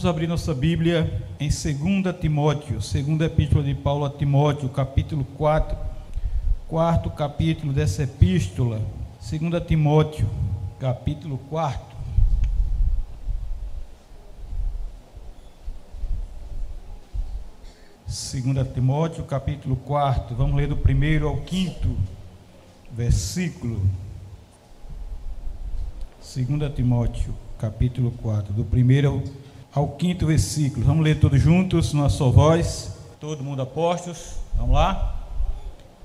Vamos 0.00 0.08
abrir 0.16 0.26
nossa 0.26 0.54
Bíblia 0.54 1.28
em 1.38 1.50
2 1.50 2.18
Timóteo, 2.18 2.80
segunda 2.80 3.26
epístola 3.26 3.62
de 3.62 3.74
Paulo 3.74 4.06
a 4.06 4.08
Timóteo, 4.08 4.66
capítulo 4.70 5.26
4, 5.36 5.76
quarto 6.66 7.10
capítulo 7.10 7.70
dessa 7.70 8.04
epístola, 8.04 8.80
2 9.20 9.62
Timóteo, 9.66 10.26
capítulo 10.78 11.36
4. 11.50 11.78
Segunda 18.06 18.64
Timóteo, 18.64 19.24
capítulo 19.24 19.76
4. 19.76 20.34
Vamos 20.34 20.56
ler 20.56 20.68
do 20.68 20.78
primeiro 20.78 21.28
ao 21.28 21.36
quinto 21.42 21.94
versículo. 22.90 23.82
2 26.22 26.74
Timóteo, 26.74 27.34
capítulo 27.58 28.10
4, 28.12 28.54
do 28.54 28.64
primeiro 28.64 29.10
ao 29.10 29.49
quinto 29.96 30.26
versículo. 30.26 30.84
Vamos 30.84 31.04
ler 31.04 31.20
todos 31.20 31.40
juntos, 31.40 31.92
numa 31.92 32.08
só 32.08 32.30
voz. 32.30 32.92
Todo 33.20 33.44
mundo 33.44 33.62
apostos. 33.62 34.36
Vamos 34.56 34.74
lá. 34.74 35.14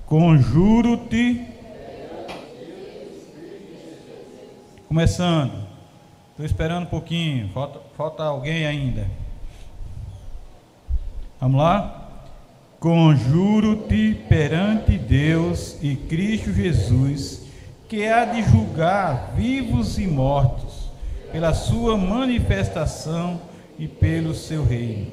Conjuro-te. 0.05 1.47
Começando. 4.87 5.65
Estou 6.31 6.45
esperando 6.45 6.83
um 6.83 6.89
pouquinho. 6.89 7.49
Falta, 7.49 7.79
falta 7.97 8.23
alguém 8.23 8.67
ainda. 8.67 9.07
Vamos 11.41 11.59
lá? 11.59 12.01
Conjuro-te 12.79 14.13
perante 14.29 14.97
Deus 14.97 15.77
e 15.81 15.95
Cristo 15.95 16.53
Jesus, 16.53 17.41
que 17.89 18.05
há 18.05 18.25
de 18.25 18.43
julgar 18.43 19.33
vivos 19.35 19.97
e 19.97 20.05
mortos, 20.05 20.91
pela 21.31 21.53
sua 21.53 21.97
manifestação 21.97 23.41
e 23.77 23.87
pelo 23.87 24.33
seu 24.33 24.63
reino. 24.63 25.07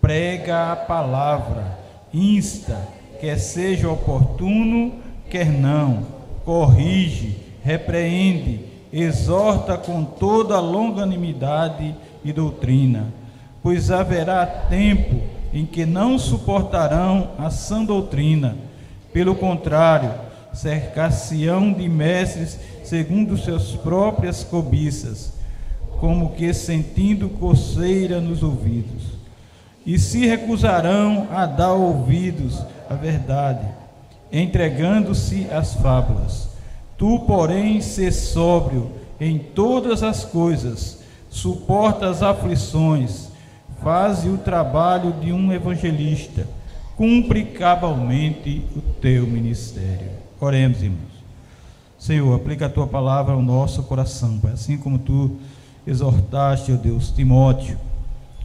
Prega 0.00 0.72
a 0.72 0.76
palavra, 0.76 1.78
insta, 2.12 2.88
quer 3.20 3.38
seja 3.38 3.90
oportuno, 3.90 4.94
quer 5.28 5.46
não, 5.46 6.06
corrige, 6.44 7.36
repreende, 7.62 8.60
exorta 8.92 9.76
com 9.76 10.04
toda 10.04 10.60
longanimidade 10.60 11.94
e 12.24 12.32
doutrina, 12.32 13.12
pois 13.62 13.90
haverá 13.90 14.46
tempo 14.46 15.20
em 15.52 15.66
que 15.66 15.84
não 15.84 16.18
suportarão 16.18 17.30
a 17.38 17.50
sã 17.50 17.84
doutrina. 17.84 18.56
Pelo 19.12 19.34
contrário, 19.34 20.12
cercar-se-ão 20.52 21.72
de 21.72 21.88
mestres 21.88 22.58
segundo 22.84 23.36
suas 23.36 23.72
próprias 23.72 24.44
cobiças 24.44 25.35
como 26.00 26.32
que 26.32 26.52
sentindo 26.52 27.28
coceira 27.28 28.20
nos 28.20 28.42
ouvidos, 28.42 29.16
e 29.84 29.98
se 29.98 30.26
recusarão 30.26 31.28
a 31.30 31.46
dar 31.46 31.72
ouvidos 31.72 32.60
à 32.90 32.94
verdade, 32.94 33.66
entregando-se 34.32 35.46
às 35.50 35.74
fábulas. 35.74 36.48
Tu, 36.98 37.20
porém, 37.20 37.80
se 37.80 38.10
sóbrio 38.10 38.90
em 39.20 39.38
todas 39.38 40.02
as 40.02 40.24
coisas, 40.24 41.00
suporta 41.30 42.08
as 42.08 42.22
aflições, 42.22 43.28
faze 43.82 44.28
o 44.28 44.38
trabalho 44.38 45.12
de 45.12 45.32
um 45.32 45.52
evangelista, 45.52 46.46
cumpre 46.96 47.44
cabalmente 47.44 48.64
o 48.74 48.80
teu 48.80 49.26
ministério. 49.26 50.10
Oremos, 50.40 50.82
irmãos. 50.82 51.16
Senhor, 51.98 52.34
aplica 52.34 52.66
a 52.66 52.70
tua 52.70 52.86
palavra 52.86 53.34
ao 53.34 53.42
nosso 53.42 53.82
coração, 53.84 54.38
Pai, 54.38 54.52
assim 54.52 54.76
como 54.76 54.98
tu 54.98 55.36
exortaste, 55.86 56.72
ó 56.72 56.76
Deus, 56.76 57.10
Timóteo, 57.10 57.78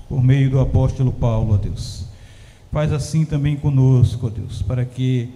por 0.07 0.23
meio 0.23 0.49
do 0.49 0.59
apóstolo 0.59 1.11
Paulo, 1.11 1.53
ó 1.53 1.57
Deus. 1.57 2.05
Faz 2.71 2.93
assim 2.93 3.25
também 3.25 3.55
conosco, 3.55 4.27
ó 4.27 4.29
Deus, 4.29 4.61
para 4.61 4.85
que 4.85 5.29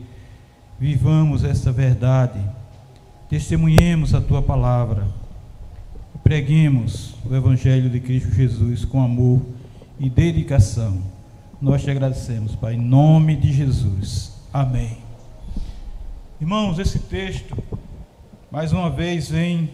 vivamos 0.80 1.44
esta 1.44 1.72
verdade, 1.72 2.40
testemunhemos 3.30 4.14
a 4.14 4.22
tua 4.22 4.42
palavra, 4.42 5.08
preguemos 6.24 7.16
o 7.26 7.36
Evangelho 7.36 7.90
de 7.90 8.00
Cristo 8.00 8.32
Jesus 8.32 8.86
com 8.86 9.02
amor 9.02 9.42
e 10.00 10.10
dedicação. 10.10 11.00
Nós 11.62 11.84
te 11.84 11.90
agradecemos, 11.90 12.56
Pai, 12.56 12.76
em 12.76 12.82
nome 12.82 13.36
de 13.36 13.52
Jesus. 13.52 14.34
Amém. 14.54 14.98
Irmãos, 16.40 16.80
esse 16.80 17.00
texto, 17.00 17.58
mais 18.52 18.74
uma 18.74 18.90
vez, 18.90 19.30
vem 19.30 19.70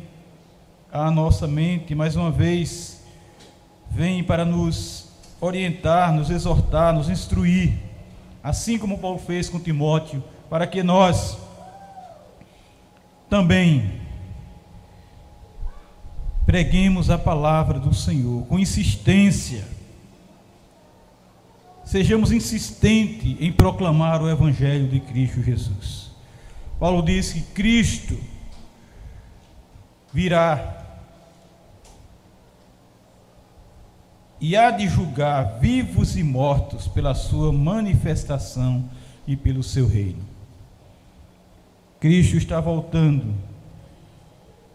à 0.92 1.10
nossa 1.10 1.48
mente, 1.48 1.96
mais 1.96 2.16
uma 2.16 2.30
vez, 2.30 3.02
vem 3.90 4.24
para 4.24 4.44
nos 4.44 5.10
orientar, 5.40 6.14
nos 6.14 6.30
exortar, 6.30 6.94
nos 6.94 7.10
instruir, 7.10 7.74
assim 8.44 8.78
como 8.78 9.00
Paulo 9.00 9.18
fez 9.18 9.50
com 9.50 9.60
Timóteo, 9.60 10.24
para 10.50 10.68
que 10.68 10.84
nós 10.84 11.38
também 13.30 14.02
preguemos 16.46 17.10
a 17.10 17.18
palavra 17.18 17.80
do 17.80 17.94
Senhor 17.94 18.46
com 18.48 18.60
insistência. 18.60 19.64
Sejamos 21.86 22.32
insistentes 22.32 23.38
em 23.40 23.52
proclamar 23.52 24.22
o 24.22 24.30
Evangelho 24.30 24.88
de 24.88 25.00
Cristo 25.00 25.42
Jesus. 25.42 26.12
Paulo 26.80 27.02
diz 27.02 27.32
que 27.32 27.42
Cristo 27.42 28.18
virá 30.14 30.81
e 34.42 34.58
há 34.58 34.72
de 34.72 34.90
julgar 34.90 35.60
vivos 35.60 36.18
e 36.18 36.24
mortos 36.24 36.88
pela 36.88 37.14
sua 37.14 37.54
manifestação 37.54 38.90
e 39.28 39.38
pelo 39.38 39.62
seu 39.62 39.88
reino. 39.88 40.26
Cristo 42.00 42.36
está 42.36 42.60
voltando 42.60 43.36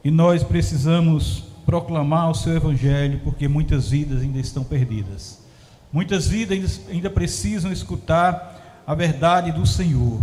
e 0.05 0.11
nós 0.13 0.45
precisamos 0.45 1.43
proclamar 1.67 2.31
o 2.31 2.35
seu 2.35 2.55
evangelho 2.55 3.21
porque 3.25 3.49
muitas 3.49 3.91
vidas 3.91 4.23
ainda 4.23 4.39
estão 4.39 4.63
perdidas. 4.63 5.45
Muitas 5.93 6.29
vidas 6.29 6.83
ainda 6.89 7.11
precisam 7.11 7.73
escutar 7.73 8.85
a 8.87 8.95
verdade 8.95 9.51
do 9.51 9.67
Senhor. 9.67 10.23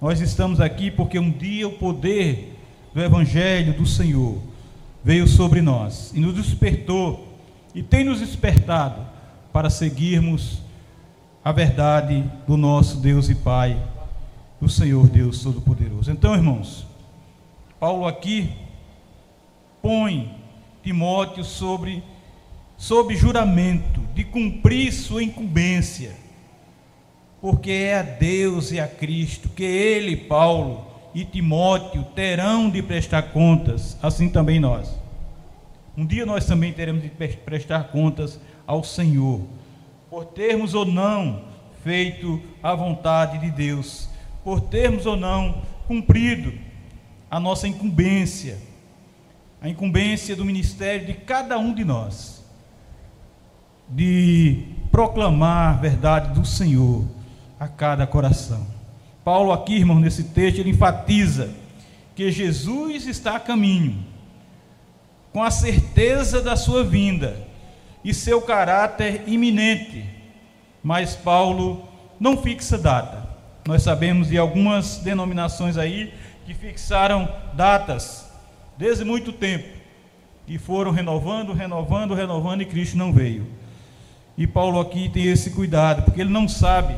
Nós 0.00 0.22
estamos 0.22 0.58
aqui 0.58 0.90
porque 0.90 1.18
um 1.18 1.30
dia 1.30 1.68
o 1.68 1.72
poder 1.72 2.58
do 2.94 3.02
evangelho 3.02 3.74
do 3.74 3.84
Senhor 3.84 4.38
veio 5.04 5.28
sobre 5.28 5.60
nós 5.60 6.12
e 6.14 6.20
nos 6.20 6.34
despertou 6.34 7.33
e 7.74 7.82
tem 7.82 8.04
nos 8.04 8.20
despertado 8.20 9.04
para 9.52 9.68
seguirmos 9.68 10.62
a 11.44 11.52
verdade 11.52 12.24
do 12.46 12.56
nosso 12.56 12.98
Deus 12.98 13.28
e 13.28 13.34
Pai, 13.34 13.80
do 14.60 14.68
Senhor 14.68 15.08
Deus 15.08 15.42
Todo-Poderoso. 15.42 16.10
Então, 16.10 16.34
irmãos, 16.34 16.86
Paulo 17.78 18.06
aqui 18.06 18.50
põe 19.82 20.34
Timóteo 20.82 21.44
sobre, 21.44 22.02
sob 22.76 23.14
juramento 23.16 24.00
de 24.14 24.24
cumprir 24.24 24.92
sua 24.92 25.22
incumbência, 25.22 26.12
porque 27.40 27.70
é 27.70 27.98
a 27.98 28.02
Deus 28.02 28.72
e 28.72 28.80
a 28.80 28.88
Cristo 28.88 29.48
que 29.50 29.64
ele, 29.64 30.16
Paulo 30.16 30.86
e 31.14 31.24
Timóteo 31.24 32.04
terão 32.14 32.70
de 32.70 32.82
prestar 32.82 33.22
contas, 33.22 33.98
assim 34.02 34.28
também 34.28 34.58
nós. 34.58 35.03
Um 35.96 36.04
dia 36.04 36.26
nós 36.26 36.44
também 36.44 36.72
teremos 36.72 37.02
de 37.02 37.08
prestar 37.08 37.84
contas 37.84 38.40
ao 38.66 38.82
Senhor, 38.82 39.42
por 40.10 40.24
termos 40.24 40.74
ou 40.74 40.84
não 40.84 41.44
feito 41.84 42.42
a 42.62 42.74
vontade 42.74 43.38
de 43.38 43.50
Deus, 43.50 44.08
por 44.42 44.60
termos 44.60 45.06
ou 45.06 45.16
não 45.16 45.62
cumprido 45.86 46.52
a 47.30 47.38
nossa 47.38 47.68
incumbência, 47.68 48.58
a 49.60 49.68
incumbência 49.68 50.34
do 50.34 50.44
ministério 50.44 51.06
de 51.06 51.14
cada 51.14 51.58
um 51.58 51.72
de 51.72 51.84
nós, 51.84 52.44
de 53.88 54.64
proclamar 54.90 55.74
a 55.74 55.80
verdade 55.80 56.34
do 56.34 56.44
Senhor 56.44 57.04
a 57.58 57.68
cada 57.68 58.06
coração. 58.06 58.66
Paulo, 59.24 59.52
aqui, 59.52 59.76
irmão, 59.76 60.00
nesse 60.00 60.24
texto, 60.24 60.58
ele 60.58 60.70
enfatiza 60.70 61.54
que 62.16 62.30
Jesus 62.30 63.06
está 63.06 63.36
a 63.36 63.40
caminho 63.40 64.13
com 65.34 65.42
a 65.42 65.50
certeza 65.50 66.40
da 66.40 66.54
sua 66.54 66.84
vinda 66.84 67.36
e 68.04 68.14
seu 68.14 68.40
caráter 68.40 69.24
iminente. 69.26 70.08
Mas 70.80 71.16
Paulo 71.16 71.88
não 72.20 72.36
fixa 72.36 72.78
data. 72.78 73.28
Nós 73.66 73.82
sabemos 73.82 74.28
de 74.28 74.38
algumas 74.38 74.98
denominações 74.98 75.76
aí 75.76 76.14
que 76.46 76.54
fixaram 76.54 77.28
datas 77.52 78.30
desde 78.78 79.04
muito 79.04 79.32
tempo 79.32 79.66
e 80.46 80.56
foram 80.56 80.92
renovando, 80.92 81.52
renovando, 81.52 82.14
renovando 82.14 82.60
e 82.60 82.66
Cristo 82.66 82.96
não 82.96 83.12
veio. 83.12 83.44
E 84.38 84.46
Paulo 84.46 84.78
aqui 84.78 85.08
tem 85.08 85.24
esse 85.24 85.50
cuidado, 85.50 86.04
porque 86.04 86.20
ele 86.20 86.30
não 86.30 86.46
sabe 86.46 86.94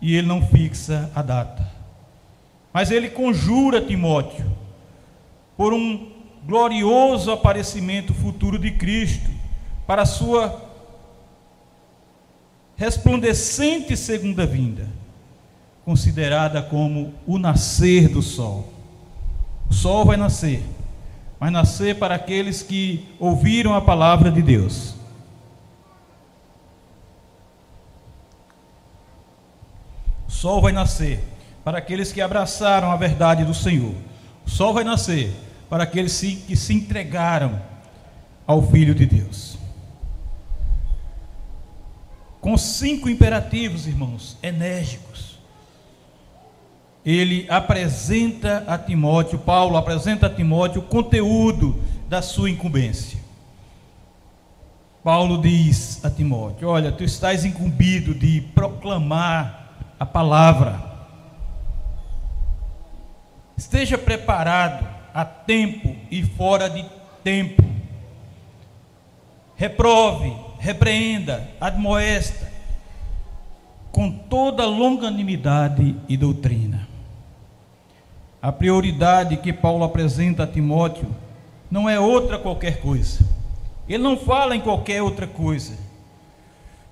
e 0.00 0.14
ele 0.14 0.28
não 0.28 0.46
fixa 0.46 1.10
a 1.16 1.20
data. 1.20 1.68
Mas 2.72 2.92
ele 2.92 3.10
conjura 3.10 3.80
Timóteo 3.80 4.52
por 5.56 5.74
um 5.74 6.13
glorioso 6.46 7.32
aparecimento 7.32 8.12
futuro 8.12 8.58
de 8.58 8.70
Cristo, 8.70 9.30
para 9.86 10.02
a 10.02 10.06
sua 10.06 10.62
resplandecente 12.76 13.96
segunda 13.96 14.44
vinda, 14.44 14.88
considerada 15.84 16.62
como 16.62 17.14
o 17.26 17.38
nascer 17.38 18.08
do 18.08 18.22
sol. 18.22 18.72
O 19.70 19.74
sol 19.74 20.04
vai 20.04 20.16
nascer, 20.16 20.62
vai 21.38 21.50
nascer 21.50 21.98
para 21.98 22.14
aqueles 22.14 22.62
que 22.62 23.08
ouviram 23.18 23.74
a 23.74 23.80
palavra 23.80 24.30
de 24.30 24.42
Deus. 24.42 24.94
O 30.26 30.30
sol 30.30 30.60
vai 30.60 30.72
nascer 30.72 31.20
para 31.64 31.78
aqueles 31.78 32.12
que 32.12 32.20
abraçaram 32.20 32.90
a 32.90 32.96
verdade 32.96 33.44
do 33.44 33.54
Senhor. 33.54 33.94
O 34.46 34.50
sol 34.50 34.74
vai 34.74 34.84
nascer 34.84 35.34
para 35.74 35.82
aqueles 35.82 36.20
que 36.20 36.54
se 36.54 36.72
entregaram 36.72 37.60
ao 38.46 38.62
Filho 38.62 38.94
de 38.94 39.06
Deus. 39.06 39.58
Com 42.40 42.56
cinco 42.56 43.08
imperativos, 43.08 43.84
irmãos, 43.88 44.38
enérgicos. 44.40 45.40
Ele 47.04 47.44
apresenta 47.50 48.62
a 48.68 48.78
Timóteo, 48.78 49.36
Paulo 49.40 49.76
apresenta 49.76 50.28
a 50.28 50.30
Timóteo 50.30 50.80
o 50.80 50.84
conteúdo 50.84 51.82
da 52.08 52.22
sua 52.22 52.48
incumbência. 52.48 53.18
Paulo 55.02 55.42
diz 55.42 56.04
a 56.04 56.08
Timóteo: 56.08 56.68
Olha, 56.68 56.92
tu 56.92 57.02
estás 57.02 57.44
incumbido 57.44 58.14
de 58.14 58.42
proclamar 58.54 59.74
a 59.98 60.06
palavra. 60.06 60.80
Esteja 63.56 63.98
preparado 63.98 64.93
a 65.14 65.24
tempo 65.24 65.94
e 66.10 66.24
fora 66.24 66.68
de 66.68 66.84
tempo 67.22 67.62
reprove, 69.54 70.34
repreenda, 70.58 71.48
admoesta, 71.60 72.52
com 73.92 74.10
toda 74.10 74.66
longanimidade 74.66 75.94
e 76.08 76.16
doutrina. 76.16 76.88
A 78.42 78.50
prioridade 78.50 79.36
que 79.36 79.52
Paulo 79.52 79.84
apresenta 79.84 80.42
a 80.42 80.46
Timóteo 80.46 81.06
não 81.70 81.88
é 81.88 81.98
outra 81.98 82.36
qualquer 82.36 82.80
coisa. 82.80 83.24
Ele 83.88 84.02
não 84.02 84.16
fala 84.16 84.56
em 84.56 84.60
qualquer 84.60 85.00
outra 85.00 85.26
coisa, 85.26 85.78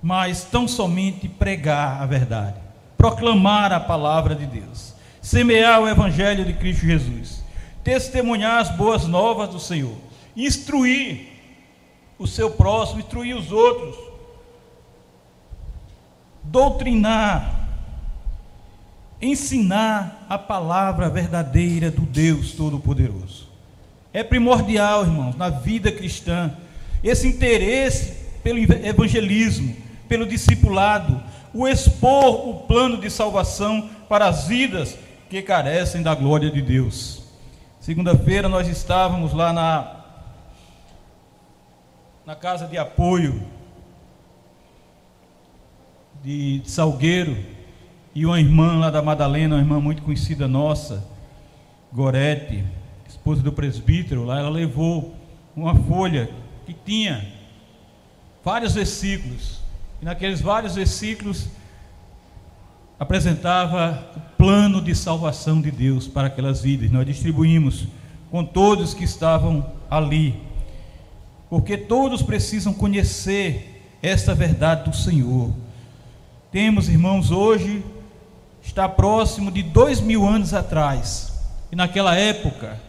mas 0.01 0.45
tão 0.45 0.67
somente 0.67 1.27
pregar 1.27 2.01
a 2.01 2.05
verdade, 2.05 2.55
proclamar 2.97 3.73
a 3.73 3.79
palavra 3.79 4.33
de 4.33 4.45
Deus, 4.45 4.93
semear 5.21 5.81
o 5.81 5.87
evangelho 5.87 6.45
de 6.45 6.53
Cristo 6.53 6.85
Jesus, 6.85 7.42
testemunhar 7.83 8.59
as 8.59 8.69
boas 8.75 9.05
novas 9.05 9.49
do 9.49 9.59
Senhor, 9.59 9.95
instruir 10.35 11.27
o 12.17 12.25
seu 12.25 12.51
próximo, 12.51 12.99
instruir 12.99 13.35
os 13.35 13.51
outros, 13.51 13.95
doutrinar, 16.43 17.67
ensinar 19.21 20.25
a 20.29 20.37
palavra 20.37 21.09
verdadeira 21.09 21.89
do 21.89 22.01
Deus 22.01 22.51
Todo-Poderoso. 22.53 23.47
É 24.11 24.23
primordial, 24.23 25.03
irmãos, 25.03 25.35
na 25.35 25.49
vida 25.49 25.91
cristã, 25.91 26.55
esse 27.03 27.27
interesse 27.27 28.13
pelo 28.43 28.59
evangelismo, 28.59 29.75
pelo 30.07 30.25
discipulado, 30.25 31.21
o 31.53 31.67
expor 31.67 32.47
o 32.47 32.53
plano 32.67 32.97
de 32.97 33.09
salvação 33.09 33.89
para 34.07 34.27
as 34.27 34.47
vidas 34.47 34.97
que 35.29 35.41
carecem 35.41 36.01
da 36.01 36.13
glória 36.13 36.51
de 36.51 36.61
Deus. 36.61 37.22
Segunda-feira 37.83 38.47
nós 38.47 38.69
estávamos 38.69 39.33
lá 39.33 39.51
na 39.51 40.05
na 42.25 42.33
casa 42.33 42.65
de 42.65 42.77
apoio 42.77 43.45
de 46.23 46.61
Salgueiro, 46.63 47.35
e 48.15 48.25
uma 48.25 48.39
irmã 48.39 48.79
lá 48.79 48.89
da 48.89 49.01
Madalena, 49.01 49.55
uma 49.55 49.61
irmã 49.61 49.81
muito 49.81 50.01
conhecida 50.01 50.47
nossa, 50.47 51.05
Gorete, 51.91 52.63
esposa 53.05 53.41
do 53.41 53.51
presbítero, 53.51 54.23
lá 54.23 54.39
ela 54.39 54.49
levou 54.49 55.13
uma 55.53 55.75
folha 55.75 56.29
que 56.65 56.73
tinha 56.73 57.33
vários 58.45 58.75
versículos, 58.75 59.59
e 60.01 60.05
naqueles 60.05 60.39
vários 60.39 60.75
versículos 60.75 61.49
apresentava 63.03 64.01
o 64.15 64.19
plano 64.37 64.81
de 64.81 64.95
salvação 64.95 65.61
de 65.61 65.69
Deus 65.69 66.07
para 66.07 66.27
aquelas 66.27 66.61
vidas. 66.61 66.89
Nós 66.89 67.05
distribuímos 67.05 67.85
com 68.31 68.45
todos 68.45 68.93
que 68.93 69.03
estavam 69.03 69.65
ali 69.91 70.41
porque 71.49 71.77
todos 71.77 72.21
precisam 72.21 72.73
conhecer 72.73 73.97
esta 74.01 74.33
verdade 74.33 74.89
do 74.89 74.95
Senhor. 74.95 75.51
Temos, 76.49 76.87
irmãos, 76.87 77.29
hoje, 77.29 77.83
está 78.63 78.87
próximo 78.87 79.51
de 79.51 79.61
dois 79.61 79.99
mil 79.99 80.25
anos 80.25 80.53
atrás, 80.53 81.45
e 81.71 81.75
naquela 81.75 82.15
época, 82.15 82.81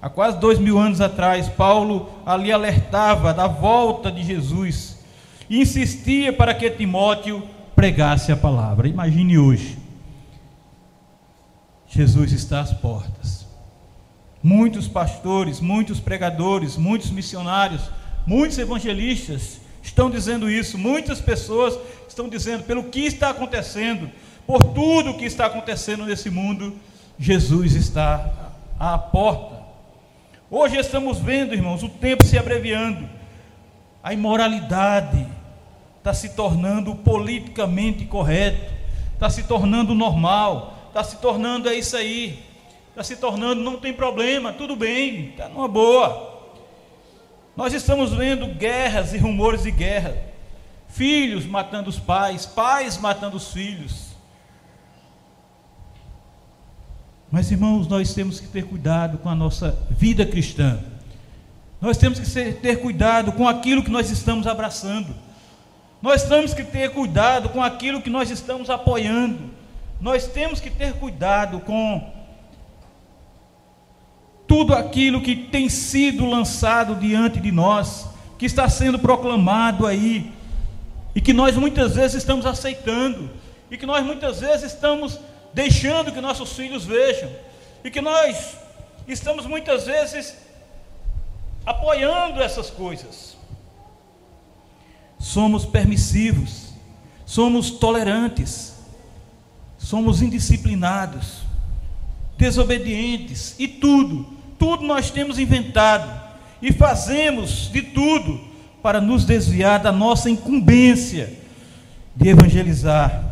há 0.00 0.08
quase 0.08 0.38
dois 0.38 0.58
mil 0.58 0.78
anos 0.78 1.00
atrás, 1.00 1.48
Paulo 1.48 2.08
ali 2.24 2.52
alertava 2.52 3.34
da 3.34 3.48
volta 3.48 4.10
de 4.10 4.22
Jesus 4.22 5.00
e 5.50 5.60
insistia 5.60 6.32
para 6.32 6.54
que 6.54 6.70
Timóteo 6.70 7.42
pregasse 7.78 8.32
a 8.32 8.36
palavra. 8.36 8.88
Imagine 8.88 9.38
hoje, 9.38 9.78
Jesus 11.86 12.32
está 12.32 12.60
às 12.60 12.72
portas. 12.72 13.46
Muitos 14.42 14.88
pastores, 14.88 15.60
muitos 15.60 16.00
pregadores, 16.00 16.76
muitos 16.76 17.10
missionários 17.10 17.90
Muitos 18.28 18.58
evangelistas 18.58 19.58
estão 19.82 20.10
dizendo 20.10 20.50
isso, 20.50 20.76
muitas 20.76 21.18
pessoas 21.18 21.78
estão 22.06 22.28
dizendo, 22.28 22.62
pelo 22.64 22.84
que 22.84 23.00
está 23.06 23.30
acontecendo, 23.30 24.10
por 24.46 24.62
tudo 24.62 25.16
que 25.16 25.24
está 25.24 25.46
acontecendo 25.46 26.04
nesse 26.04 26.28
mundo, 26.28 26.76
Jesus 27.18 27.74
está 27.74 28.52
à 28.78 28.98
porta. 28.98 29.62
Hoje 30.50 30.76
estamos 30.76 31.18
vendo, 31.20 31.54
irmãos, 31.54 31.82
o 31.82 31.88
tempo 31.88 32.22
se 32.22 32.36
abreviando, 32.36 33.08
a 34.02 34.12
imoralidade 34.12 35.26
está 35.98 36.14
se 36.14 36.30
tornando 36.30 36.94
politicamente 36.94 38.04
correto, 38.06 38.72
está 39.14 39.28
se 39.28 39.42
tornando 39.42 39.94
normal, 39.94 40.88
está 40.88 41.04
se 41.04 41.16
tornando 41.18 41.68
é 41.68 41.74
isso 41.74 41.96
aí, 41.96 42.42
está 42.90 43.02
se 43.02 43.16
tornando 43.16 43.62
não 43.62 43.78
tem 43.78 43.92
problema, 43.92 44.52
tudo 44.52 44.74
bem, 44.74 45.30
está 45.30 45.48
numa 45.48 45.68
boa. 45.68 46.38
Nós 47.56 47.72
estamos 47.72 48.12
vendo 48.12 48.46
guerras 48.46 49.12
e 49.12 49.18
rumores 49.18 49.64
de 49.64 49.72
guerra. 49.72 50.16
Filhos 50.88 51.44
matando 51.44 51.90
os 51.90 51.98
pais, 51.98 52.46
pais 52.46 52.96
matando 52.96 53.36
os 53.36 53.52
filhos. 53.52 54.08
Mas 57.30 57.50
irmãos, 57.50 57.86
nós 57.86 58.14
temos 58.14 58.40
que 58.40 58.46
ter 58.46 58.64
cuidado 58.64 59.18
com 59.18 59.28
a 59.28 59.34
nossa 59.34 59.76
vida 59.90 60.24
cristã. 60.24 60.78
Nós 61.80 61.96
temos 61.96 62.18
que 62.18 62.52
ter 62.52 62.80
cuidado 62.80 63.32
com 63.32 63.46
aquilo 63.46 63.82
que 63.82 63.90
nós 63.90 64.10
estamos 64.10 64.46
abraçando. 64.46 65.14
Nós 66.00 66.24
temos 66.24 66.54
que 66.54 66.62
ter 66.62 66.90
cuidado 66.90 67.48
com 67.48 67.62
aquilo 67.62 68.00
que 68.00 68.10
nós 68.10 68.30
estamos 68.30 68.70
apoiando. 68.70 69.50
Nós 70.00 70.26
temos 70.28 70.60
que 70.60 70.70
ter 70.70 70.92
cuidado 70.94 71.60
com 71.60 72.12
tudo 74.46 74.74
aquilo 74.74 75.20
que 75.20 75.36
tem 75.36 75.68
sido 75.68 76.24
lançado 76.24 76.94
diante 76.94 77.38
de 77.38 77.52
nós, 77.52 78.08
que 78.38 78.46
está 78.46 78.68
sendo 78.68 78.98
proclamado 78.98 79.86
aí, 79.86 80.32
e 81.14 81.20
que 81.20 81.32
nós 81.32 81.56
muitas 81.56 81.96
vezes 81.96 82.18
estamos 82.18 82.46
aceitando, 82.46 83.28
e 83.70 83.76
que 83.76 83.84
nós 83.84 84.04
muitas 84.06 84.40
vezes 84.40 84.72
estamos 84.72 85.18
deixando 85.52 86.12
que 86.12 86.20
nossos 86.20 86.52
filhos 86.52 86.86
vejam, 86.86 87.30
e 87.84 87.90
que 87.90 88.00
nós 88.00 88.56
estamos 89.06 89.44
muitas 89.46 89.84
vezes 89.84 90.38
apoiando 91.66 92.40
essas 92.40 92.70
coisas. 92.70 93.36
Somos 95.28 95.66
permissivos, 95.66 96.72
somos 97.26 97.70
tolerantes, 97.70 98.74
somos 99.76 100.22
indisciplinados, 100.22 101.42
desobedientes. 102.38 103.54
E 103.58 103.68
tudo. 103.68 104.24
Tudo 104.58 104.84
nós 104.86 105.10
temos 105.10 105.38
inventado. 105.38 106.18
E 106.62 106.72
fazemos 106.72 107.70
de 107.70 107.82
tudo 107.82 108.40
para 108.82 109.02
nos 109.02 109.26
desviar 109.26 109.80
da 109.80 109.92
nossa 109.92 110.30
incumbência 110.30 111.38
de 112.16 112.30
evangelizar, 112.30 113.22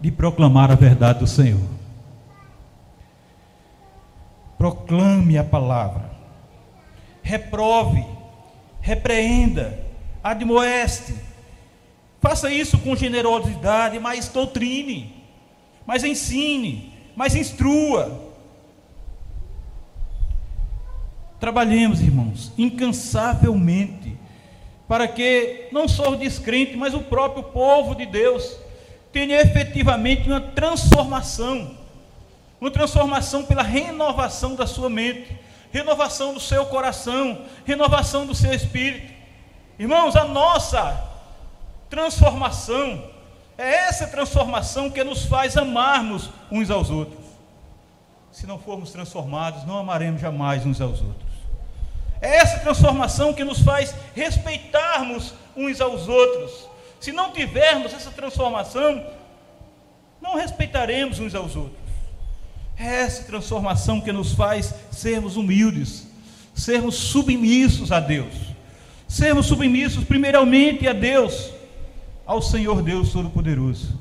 de 0.00 0.10
proclamar 0.10 0.70
a 0.70 0.74
verdade 0.74 1.18
do 1.18 1.26
Senhor. 1.26 1.68
Proclame 4.56 5.36
a 5.36 5.44
palavra, 5.44 6.10
reprove, 7.22 8.02
repreenda, 8.80 9.78
admoeste. 10.24 11.25
Faça 12.28 12.50
isso 12.50 12.76
com 12.78 12.96
generosidade, 12.96 14.00
mas 14.00 14.28
doutrine, 14.28 15.14
mas 15.86 16.02
ensine, 16.02 16.92
mas 17.14 17.36
instrua 17.36 18.26
Trabalhemos, 21.38 22.00
irmãos, 22.00 22.52
incansavelmente 22.58 24.18
para 24.88 25.06
que 25.06 25.68
não 25.70 25.86
só 25.86 26.10
o 26.10 26.16
descrente, 26.16 26.76
mas 26.76 26.94
o 26.94 27.00
próprio 27.00 27.44
povo 27.44 27.94
de 27.94 28.04
Deus 28.04 28.56
tenha 29.12 29.40
efetivamente 29.40 30.28
uma 30.28 30.40
transformação, 30.40 31.76
uma 32.60 32.72
transformação 32.72 33.44
pela 33.44 33.62
renovação 33.62 34.56
da 34.56 34.66
sua 34.66 34.90
mente, 34.90 35.28
renovação 35.70 36.34
do 36.34 36.40
seu 36.40 36.66
coração, 36.66 37.42
renovação 37.64 38.26
do 38.26 38.34
seu 38.34 38.52
espírito. 38.52 39.14
Irmãos, 39.78 40.16
a 40.16 40.24
nossa 40.24 41.05
transformação 41.88 43.10
é 43.58 43.86
essa 43.86 44.06
transformação 44.06 44.90
que 44.90 45.02
nos 45.02 45.24
faz 45.24 45.56
amarmos 45.56 46.30
uns 46.50 46.70
aos 46.70 46.90
outros. 46.90 47.24
Se 48.30 48.46
não 48.46 48.58
formos 48.58 48.90
transformados, 48.90 49.64
não 49.64 49.78
amaremos 49.78 50.20
jamais 50.20 50.66
uns 50.66 50.80
aos 50.80 51.00
outros. 51.00 51.26
É 52.20 52.36
essa 52.36 52.58
transformação 52.58 53.32
que 53.32 53.44
nos 53.44 53.60
faz 53.60 53.94
respeitarmos 54.14 55.32
uns 55.56 55.80
aos 55.80 56.08
outros. 56.08 56.68
Se 57.00 57.12
não 57.12 57.32
tivermos 57.32 57.94
essa 57.94 58.10
transformação, 58.10 59.04
não 60.20 60.34
respeitaremos 60.36 61.18
uns 61.18 61.34
aos 61.34 61.56
outros. 61.56 61.86
É 62.78 63.02
essa 63.02 63.22
transformação 63.22 64.00
que 64.00 64.12
nos 64.12 64.32
faz 64.34 64.74
sermos 64.90 65.36
humildes, 65.36 66.06
sermos 66.54 66.94
submissos 66.96 67.90
a 67.90 68.00
Deus, 68.00 68.34
sermos 69.08 69.46
submissos 69.46 70.04
primeiramente 70.04 70.86
a 70.86 70.92
Deus, 70.92 71.52
ao 72.26 72.42
Senhor 72.42 72.82
Deus 72.82 73.12
Todo-Poderoso. 73.12 73.98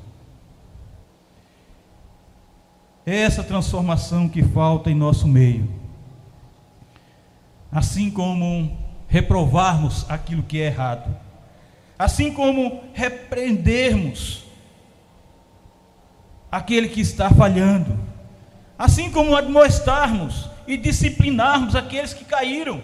É 3.05 3.15
essa 3.21 3.43
transformação 3.43 4.27
que 4.27 4.41
falta 4.43 4.89
em 4.89 4.95
nosso 4.95 5.27
meio 5.27 5.85
assim 7.75 8.09
como 8.09 8.77
reprovarmos 9.05 10.09
aquilo 10.09 10.41
que 10.41 10.61
é 10.61 10.67
errado, 10.67 11.13
assim 11.99 12.31
como 12.31 12.85
repreendermos 12.93 14.45
aquele 16.49 16.87
que 16.87 17.01
está 17.01 17.29
falhando, 17.29 17.99
assim 18.79 19.11
como 19.11 19.35
admoestarmos 19.35 20.49
e 20.65 20.77
disciplinarmos 20.77 21.75
aqueles 21.75 22.13
que 22.13 22.23
caíram. 22.23 22.81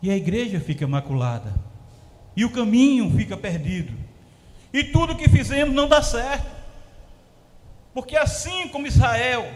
E 0.00 0.10
a 0.10 0.16
igreja 0.16 0.58
fica 0.58 0.86
maculada, 0.86 1.52
e 2.36 2.44
o 2.44 2.50
caminho 2.50 3.10
fica 3.16 3.36
perdido, 3.36 3.92
e 4.72 4.82
tudo 4.82 5.16
que 5.16 5.28
fizemos 5.28 5.74
não 5.74 5.86
dá 5.86 6.02
certo, 6.02 6.46
porque 7.94 8.16
assim 8.16 8.68
como 8.68 8.86
Israel 8.88 9.48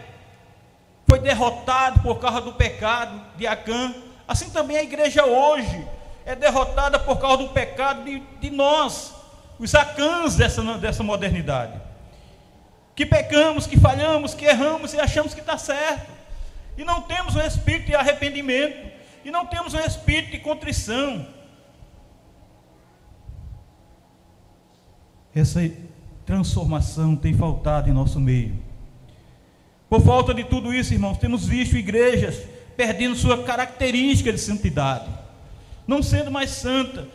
foi 1.09 1.19
derrotado 1.19 1.99
por 2.01 2.19
causa 2.19 2.39
do 2.39 2.53
pecado 2.53 3.19
de 3.35 3.47
Acã. 3.47 3.93
Assim 4.27 4.49
também 4.51 4.77
a 4.77 4.83
igreja 4.83 5.25
hoje 5.25 5.85
é 6.23 6.35
derrotada 6.35 6.99
por 6.99 7.17
causa 7.19 7.37
do 7.37 7.49
pecado 7.49 8.03
de, 8.03 8.19
de 8.39 8.51
nós, 8.51 9.13
os 9.57 9.73
Acãs 9.73 10.35
dessa, 10.35 10.61
dessa 10.77 11.03
modernidade. 11.03 11.73
Que 12.95 13.05
pecamos, 13.05 13.65
que 13.65 13.79
falhamos, 13.79 14.35
que 14.35 14.45
erramos 14.45 14.93
e 14.93 14.99
achamos 14.99 15.33
que 15.33 15.39
está 15.39 15.57
certo. 15.57 16.11
E 16.77 16.83
não 16.83 17.01
temos 17.01 17.35
um 17.35 17.41
espírito 17.41 17.87
de 17.87 17.95
arrependimento. 17.95 18.89
E 19.25 19.31
não 19.31 19.45
temos 19.45 19.73
um 19.73 19.79
espírito 19.79 20.31
de 20.31 20.39
contrição. 20.39 21.25
Essa 25.33 25.69
transformação 26.25 27.15
tem 27.15 27.33
faltado 27.33 27.89
em 27.89 27.93
nosso 27.93 28.19
meio. 28.19 28.55
Por 29.89 30.01
falta 30.01 30.33
de 30.33 30.43
tudo 30.43 30.73
isso, 30.73 30.93
irmãos, 30.93 31.17
temos 31.17 31.47
visto 31.47 31.75
igrejas 31.75 32.43
perdendo 32.77 33.15
sua 33.15 33.43
característica 33.43 34.31
de 34.31 34.39
santidade, 34.39 35.09
não 35.87 36.01
sendo 36.01 36.31
mais 36.31 36.51
santa, 36.51 37.07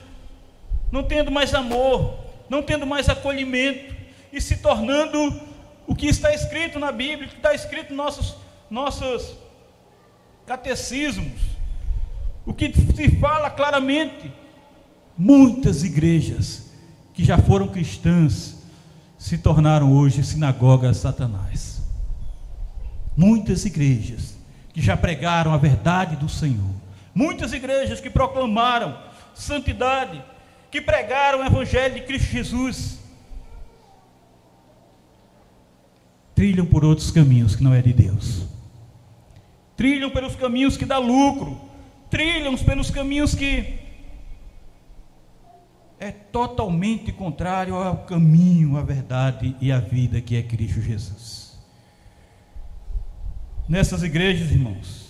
não 0.91 1.03
tendo 1.03 1.31
mais 1.31 1.55
amor, 1.55 2.19
não 2.49 2.63
tendo 2.63 2.87
mais 2.87 3.09
acolhimento 3.09 3.95
e 4.33 4.41
se 4.41 4.57
tornando 4.57 5.41
o 5.87 5.95
que 5.95 6.07
está 6.07 6.35
escrito 6.35 6.79
na 6.79 6.91
Bíblia, 6.91 7.27
o 7.27 7.31
que 7.31 7.37
está 7.37 7.55
escrito 7.55 7.95
nos 7.95 7.97
nossos, 7.97 8.37
nossos 8.69 9.37
catecismos, 10.47 11.41
o 12.45 12.53
que 12.53 12.73
se 12.95 13.17
fala 13.19 13.49
claramente. 13.51 14.33
Muitas 15.17 15.85
igrejas 15.85 16.64
que 17.15 17.25
já 17.25 17.39
foram 17.39 17.69
cristãs 17.69 18.57
se 19.17 19.39
tornaram 19.39 19.93
hoje 19.93 20.23
sinagogas 20.25 20.97
satanás. 20.97 21.81
Muitas 23.17 23.65
igrejas 23.65 24.37
que 24.73 24.83
já 24.83 24.97
pregaram 24.97 25.55
a 25.55 25.57
verdade 25.57 26.17
do 26.17 26.29
Senhor, 26.29 26.75
muitas 27.15 27.53
igrejas 27.53 28.01
que 28.01 28.11
proclamaram 28.11 28.99
santidade, 29.33 30.21
que 30.71 30.81
pregaram 30.81 31.41
o 31.41 31.45
Evangelho 31.45 31.95
de 31.95 32.01
Cristo 32.01 32.33
Jesus, 32.33 32.99
trilham 36.35 36.67
por 36.67 36.85
outros 36.85 37.13
caminhos 37.13 37.55
que 37.55 37.63
não 37.63 37.73
é 37.73 37.81
de 37.81 37.93
Deus, 37.93 38.43
trilham 39.77 40.11
pelos 40.11 40.35
caminhos 40.35 40.77
que 40.77 40.85
dá 40.85 40.99
lucro, 40.99 41.61
trilham 42.11 42.57
pelos 42.57 42.91
caminhos 42.91 43.37
que 43.37 43.84
é 46.05 46.13
totalmente 46.13 47.11
contrário 47.13 47.75
ao 47.75 47.99
caminho, 47.99 48.77
à 48.77 48.83
verdade 48.83 49.57
e 49.61 49.73
à 49.73 49.79
vida 49.79 50.21
que 50.21 50.37
é 50.37 50.43
Cristo 50.43 50.81
Jesus 50.81 51.45
nessas 53.69 54.03
igrejas, 54.03 54.51
irmãos. 54.51 55.05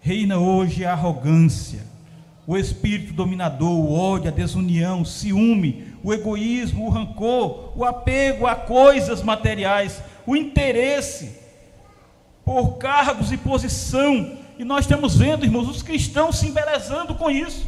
Reina 0.00 0.38
hoje 0.38 0.84
a 0.84 0.92
arrogância, 0.92 1.80
o 2.46 2.56
espírito 2.56 3.12
dominador, 3.12 3.70
o 3.70 3.92
ódio, 3.92 4.28
a 4.28 4.32
desunião, 4.32 5.02
o 5.02 5.06
ciúme, 5.06 5.92
o 6.02 6.14
egoísmo, 6.14 6.86
o 6.86 6.90
rancor, 6.90 7.72
o 7.76 7.84
apego 7.84 8.46
a 8.46 8.54
coisas 8.54 9.22
materiais, 9.22 10.00
o 10.24 10.36
interesse 10.36 11.40
por 12.44 12.78
cargos 12.78 13.32
e 13.32 13.36
posição. 13.36 14.38
E 14.58 14.64
nós 14.64 14.84
estamos 14.84 15.16
vendo, 15.16 15.44
irmãos, 15.44 15.68
os 15.68 15.82
cristãos 15.82 16.38
se 16.38 16.46
embelezando 16.46 17.16
com 17.16 17.28
isso. 17.28 17.66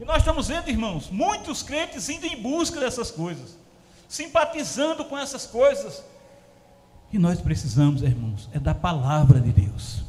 E 0.00 0.04
nós 0.04 0.18
estamos 0.18 0.48
vendo, 0.48 0.70
irmãos, 0.70 1.10
muitos 1.10 1.62
crentes 1.62 2.08
indo 2.08 2.24
em 2.24 2.40
busca 2.40 2.80
dessas 2.80 3.10
coisas, 3.10 3.58
simpatizando 4.08 5.04
com 5.04 5.18
essas 5.18 5.46
coisas, 5.46 6.02
que 7.10 7.18
nós 7.18 7.38
precisamos, 7.40 8.02
irmãos, 8.02 8.48
é 8.54 8.58
da 8.58 8.74
palavra 8.74 9.38
de 9.40 9.52
Deus. 9.52 10.02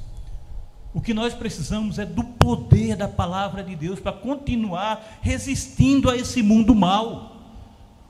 O 0.94 1.02
que 1.02 1.14
nós 1.14 1.34
precisamos 1.34 2.00
é 2.00 2.06
do 2.06 2.24
poder 2.24 2.96
da 2.96 3.08
palavra 3.08 3.64
de 3.64 3.76
Deus 3.76 4.00
para 4.00 4.14
continuar 4.14 5.20
resistindo 5.22 6.10
a 6.10 6.16
esse 6.16 6.42
mundo 6.42 6.74
mal. 6.74 7.38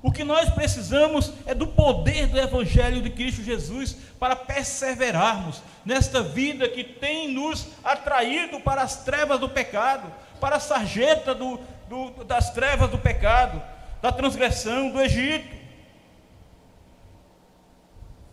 O 0.03 0.11
que 0.11 0.23
nós 0.23 0.49
precisamos 0.49 1.31
é 1.45 1.55
do 1.55 1.67
poder 1.67 2.27
do 2.27 2.39
Evangelho 2.39 3.01
de 3.01 3.09
Cristo 3.09 3.43
Jesus 3.43 3.95
para 4.19 4.35
perseverarmos 4.35 5.61
nesta 5.85 6.21
vida 6.21 6.67
que 6.67 6.83
tem 6.83 7.31
nos 7.31 7.67
atraído 7.83 8.59
para 8.59 8.81
as 8.81 9.03
trevas 9.03 9.39
do 9.39 9.49
pecado, 9.49 10.11
para 10.41 10.55
a 10.55 10.59
sarjeta 10.59 11.35
do, 11.35 11.59
do, 11.87 12.23
das 12.25 12.51
trevas 12.51 12.89
do 12.89 12.97
pecado, 12.97 13.61
da 14.01 14.11
transgressão 14.11 14.89
do 14.89 14.99
Egito. 14.99 15.55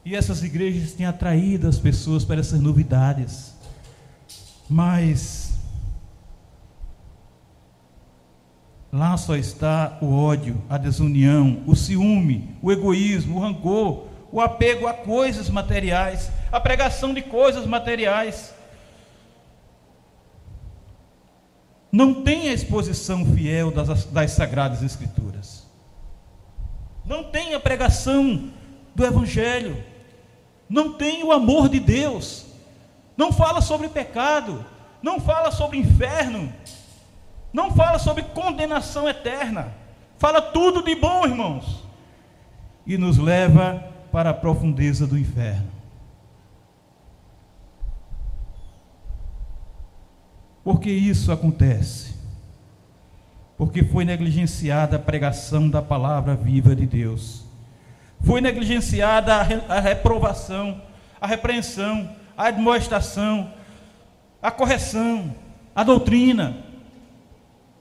E 0.05 0.17
essas 0.17 0.43
igrejas 0.43 0.95
têm 0.95 1.05
atraído 1.05 1.69
as 1.69 1.79
pessoas 1.79 2.25
para 2.25 2.41
essas 2.41 2.61
novidades. 2.61 3.55
Mas 4.69 5.53
lá 8.91 9.15
só 9.19 9.37
está 9.37 9.99
o 10.01 10.11
ódio, 10.11 10.63
a 10.69 10.79
desunião, 10.79 11.63
o 11.67 11.77
ciúme, 11.77 12.57
o 12.63 12.73
egoísmo, 12.73 13.37
o 13.37 13.41
rancor, 13.41 14.07
o 14.33 14.41
apego 14.41 14.87
a 14.87 14.95
coisas 14.95 15.51
materiais, 15.51 16.31
a 16.51 16.59
pregação 16.59 17.13
de 17.13 17.21
coisas 17.21 17.67
materiais. 17.67 18.55
Não 21.91 22.23
tem 22.23 22.49
a 22.49 22.53
exposição 22.53 23.25
fiel 23.25 23.71
das, 23.71 24.05
das 24.05 24.31
Sagradas 24.33 24.83
Escrituras. 24.83 25.67
Não 27.05 27.25
tem 27.25 27.55
a 27.55 27.61
pregação 27.61 28.51
do 28.95 29.05
Evangelho. 29.05 29.77
Não 30.69 30.93
tem 30.93 31.25
o 31.25 31.33
amor 31.33 31.69
de 31.69 31.81
Deus, 31.81 32.45
não 33.17 33.33
fala 33.33 33.61
sobre 33.61 33.89
pecado, 33.89 34.65
não 35.03 35.19
fala 35.19 35.51
sobre 35.51 35.79
inferno, 35.79 36.53
não 37.53 37.71
fala 37.71 37.99
sobre 37.99 38.23
condenação 38.23 39.09
eterna, 39.09 39.73
fala 40.19 40.43
tudo 40.43 40.83
de 40.83 40.95
bom, 40.95 41.25
irmãos, 41.25 41.85
e 42.87 42.99
nos 42.99 43.17
leva 43.17 43.83
para 44.13 44.31
a 44.31 44.35
profundeza 44.35 45.07
do 45.07 45.19
inferno. 45.19 45.78
Por 50.69 50.81
que 50.81 50.91
isso 50.91 51.33
acontece? 51.33 52.15
Porque 53.57 53.83
foi 53.83 54.05
negligenciada 54.05 54.97
a 54.97 54.99
pregação 54.99 55.67
da 55.67 55.81
palavra 55.81 56.37
viva 56.37 56.77
de 56.77 56.85
Deus 56.85 57.49
foi 58.23 58.43
negligenciada 58.43 59.35
a 59.35 59.81
reprovação, 59.81 60.83
a 61.19 61.27
repreensão, 61.27 62.15
a 62.37 62.49
admoestação, 62.49 63.51
a 64.43 64.51
correção, 64.51 65.35
a 65.75 65.83
doutrina. 65.83 66.63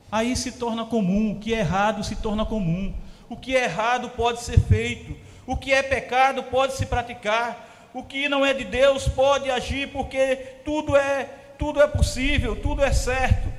aí 0.09 0.33
se 0.33 0.53
torna 0.53 0.85
comum, 0.85 1.33
o 1.33 1.39
que 1.39 1.53
é 1.53 1.59
errado 1.59 2.05
se 2.05 2.15
torna 2.15 2.45
comum, 2.45 2.93
o 3.27 3.35
que 3.35 3.53
é 3.53 3.65
errado 3.65 4.11
pode 4.11 4.39
ser 4.43 4.61
feito, 4.61 5.13
o 5.45 5.57
que 5.57 5.73
é 5.73 5.83
pecado 5.83 6.41
pode 6.43 6.77
se 6.77 6.85
praticar, 6.85 7.89
o 7.93 8.01
que 8.01 8.29
não 8.29 8.45
é 8.45 8.53
de 8.53 8.63
Deus 8.63 9.09
pode 9.09 9.51
agir, 9.51 9.91
porque 9.91 10.37
tudo 10.63 10.95
é, 10.95 11.27
tudo 11.57 11.81
é 11.81 11.87
possível, 11.87 12.55
tudo 12.55 12.83
é 12.83 12.91
certo. 12.91 13.51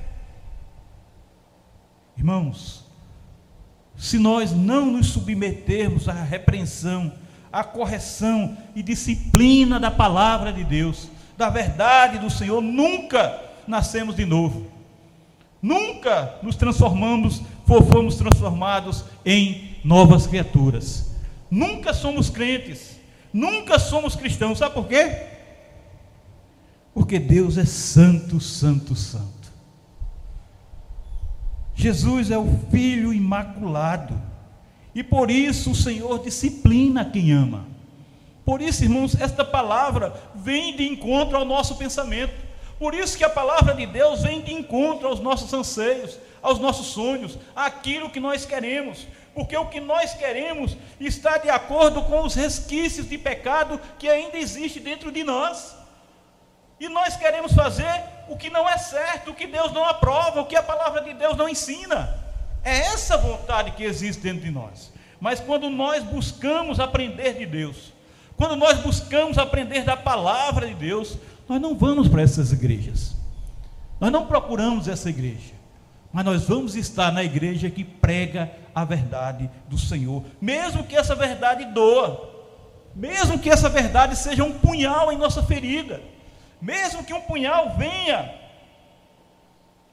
Irmãos, 2.17 2.85
se 3.97 4.17
nós 4.17 4.51
não 4.51 4.85
nos 4.85 5.07
submetermos 5.07 6.07
à 6.07 6.13
repreensão, 6.13 7.13
à 7.51 7.63
correção 7.63 8.57
e 8.75 8.81
disciplina 8.81 9.79
da 9.79 9.91
palavra 9.91 10.53
de 10.53 10.63
Deus, 10.63 11.09
da 11.37 11.49
verdade 11.49 12.17
do 12.17 12.29
Senhor, 12.29 12.61
nunca 12.61 13.39
nascemos 13.67 14.15
de 14.15 14.25
novo. 14.25 14.67
Nunca 15.61 16.35
nos 16.41 16.55
transformamos, 16.55 17.41
fomos 17.65 18.15
transformados 18.15 19.03
em 19.25 19.77
novas 19.83 20.25
criaturas. 20.25 21.13
Nunca 21.51 21.93
somos 21.93 22.29
crentes, 22.29 22.99
nunca 23.33 23.77
somos 23.79 24.15
cristãos. 24.15 24.57
Sabe 24.57 24.73
por 24.73 24.87
quê? 24.87 25.28
Porque 26.93 27.19
Deus 27.19 27.57
é 27.57 27.65
santo, 27.65 28.39
santo, 28.39 28.95
santo. 28.95 29.39
Jesus 31.75 32.29
é 32.29 32.37
o 32.37 32.59
Filho 32.71 33.13
imaculado. 33.13 34.21
E 34.93 35.03
por 35.03 35.31
isso 35.31 35.71
o 35.71 35.75
Senhor 35.75 36.19
disciplina 36.19 37.05
quem 37.05 37.31
ama. 37.31 37.65
Por 38.43 38.61
isso, 38.61 38.83
irmãos, 38.83 39.15
esta 39.19 39.45
palavra 39.45 40.13
vem 40.35 40.75
de 40.75 40.87
encontro 40.87 41.37
ao 41.37 41.45
nosso 41.45 41.75
pensamento. 41.75 42.33
Por 42.79 42.93
isso 42.93 43.17
que 43.17 43.23
a 43.23 43.29
palavra 43.29 43.73
de 43.73 43.85
Deus 43.85 44.23
vem 44.23 44.41
de 44.41 44.53
encontro 44.53 45.07
aos 45.07 45.19
nossos 45.19 45.53
anseios, 45.53 46.17
aos 46.41 46.59
nossos 46.59 46.87
sonhos, 46.87 47.37
àquilo 47.55 48.09
que 48.09 48.19
nós 48.19 48.45
queremos. 48.45 49.05
Porque 49.33 49.55
o 49.55 49.67
que 49.67 49.79
nós 49.79 50.13
queremos 50.15 50.75
está 50.99 51.37
de 51.37 51.49
acordo 51.49 52.01
com 52.03 52.23
os 52.23 52.33
resquícios 52.33 53.07
de 53.07 53.17
pecado 53.17 53.79
que 53.97 54.09
ainda 54.09 54.37
existe 54.37 54.79
dentro 54.79 55.11
de 55.11 55.23
nós. 55.23 55.75
E 56.79 56.87
nós 56.87 57.15
queremos 57.15 57.53
fazer 57.53 58.03
o 58.27 58.37
que 58.37 58.49
não 58.49 58.67
é 58.67 58.77
certo, 58.77 59.31
o 59.31 59.35
que 59.35 59.47
Deus 59.47 59.71
não 59.73 59.85
aprova, 59.85 60.41
o 60.41 60.45
que 60.45 60.55
a 60.55 60.63
palavra 60.63 61.01
de 61.01 61.13
Deus 61.13 61.35
não 61.35 61.49
ensina. 61.49 62.17
É 62.63 62.77
essa 62.77 63.17
vontade 63.17 63.71
que 63.71 63.83
existe 63.83 64.21
dentro 64.21 64.41
de 64.41 64.51
nós. 64.51 64.91
Mas 65.19 65.39
quando 65.39 65.69
nós 65.69 66.03
buscamos 66.03 66.79
aprender 66.79 67.37
de 67.37 67.45
Deus, 67.45 67.93
quando 68.37 68.55
nós 68.55 68.79
buscamos 68.79 69.37
aprender 69.37 69.83
da 69.83 69.97
palavra 69.97 70.67
de 70.67 70.73
Deus, 70.73 71.17
nós 71.47 71.59
não 71.59 71.75
vamos 71.75 72.07
para 72.07 72.21
essas 72.21 72.53
igrejas. 72.53 73.15
Nós 73.99 74.11
não 74.11 74.25
procuramos 74.25 74.87
essa 74.87 75.09
igreja. 75.09 75.59
Mas 76.11 76.25
nós 76.25 76.43
vamos 76.45 76.75
estar 76.75 77.11
na 77.11 77.23
igreja 77.23 77.69
que 77.69 77.83
prega 77.83 78.51
a 78.73 78.85
verdade 78.85 79.49
do 79.67 79.77
Senhor, 79.77 80.23
mesmo 80.39 80.83
que 80.83 80.95
essa 80.95 81.13
verdade 81.13 81.65
doa, 81.65 82.29
mesmo 82.95 83.37
que 83.37 83.49
essa 83.49 83.69
verdade 83.69 84.15
seja 84.15 84.43
um 84.43 84.57
punhal 84.57 85.11
em 85.11 85.17
nossa 85.17 85.43
ferida, 85.43 86.01
mesmo 86.61 87.03
que 87.03 87.13
um 87.13 87.21
punhal 87.21 87.75
venha 87.77 88.33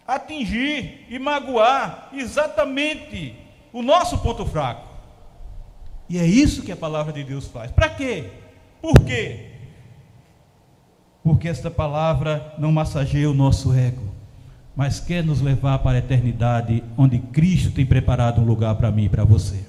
atingir 0.06 1.06
e 1.08 1.18
magoar 1.18 2.11
exatamente 2.12 3.35
o 3.73 3.82
nosso 3.82 4.18
ponto 4.18 4.46
fraco. 4.46 4.87
E 6.08 6.18
é 6.18 6.25
isso 6.25 6.62
que 6.62 6.70
a 6.70 6.76
palavra 6.76 7.12
de 7.12 7.25
Deus 7.25 7.46
faz. 7.49 7.70
Para 7.70 7.88
quê? 7.88 8.30
Por 8.80 9.00
quê? 9.00 9.50
Porque 11.23 11.49
esta 11.49 11.71
palavra 11.71 12.54
não 12.58 12.71
massageia 12.71 13.28
o 13.28 13.34
nosso 13.34 13.75
ego, 13.75 14.14
mas 14.76 15.00
quer 15.00 15.25
nos 15.25 15.41
levar 15.41 15.80
para 15.80 15.97
a 15.97 15.99
eternidade, 15.99 16.84
onde 16.97 17.19
Cristo 17.19 17.73
tem 17.73 17.84
preparado 17.84 18.41
um 18.41 18.45
lugar 18.45 18.76
para 18.76 18.93
mim 18.93 19.04
e 19.04 19.08
para 19.08 19.25
você. 19.25 19.67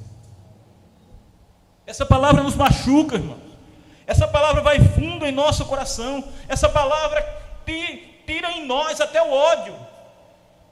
Essa 1.87 2.05
palavra 2.05 2.43
nos 2.43 2.55
machuca, 2.55 3.15
irmão. 3.15 3.46
Essa 4.07 4.25
palavra 4.25 4.61
vai 4.61 4.79
fundo 4.79 5.25
em 5.25 5.33
nosso 5.33 5.65
coração. 5.65 6.23
Essa 6.47 6.69
palavra 6.69 7.21
tira 8.25 8.51
em 8.53 8.65
nós 8.65 9.01
até 9.01 9.21
o 9.21 9.29
ódio. 9.29 9.75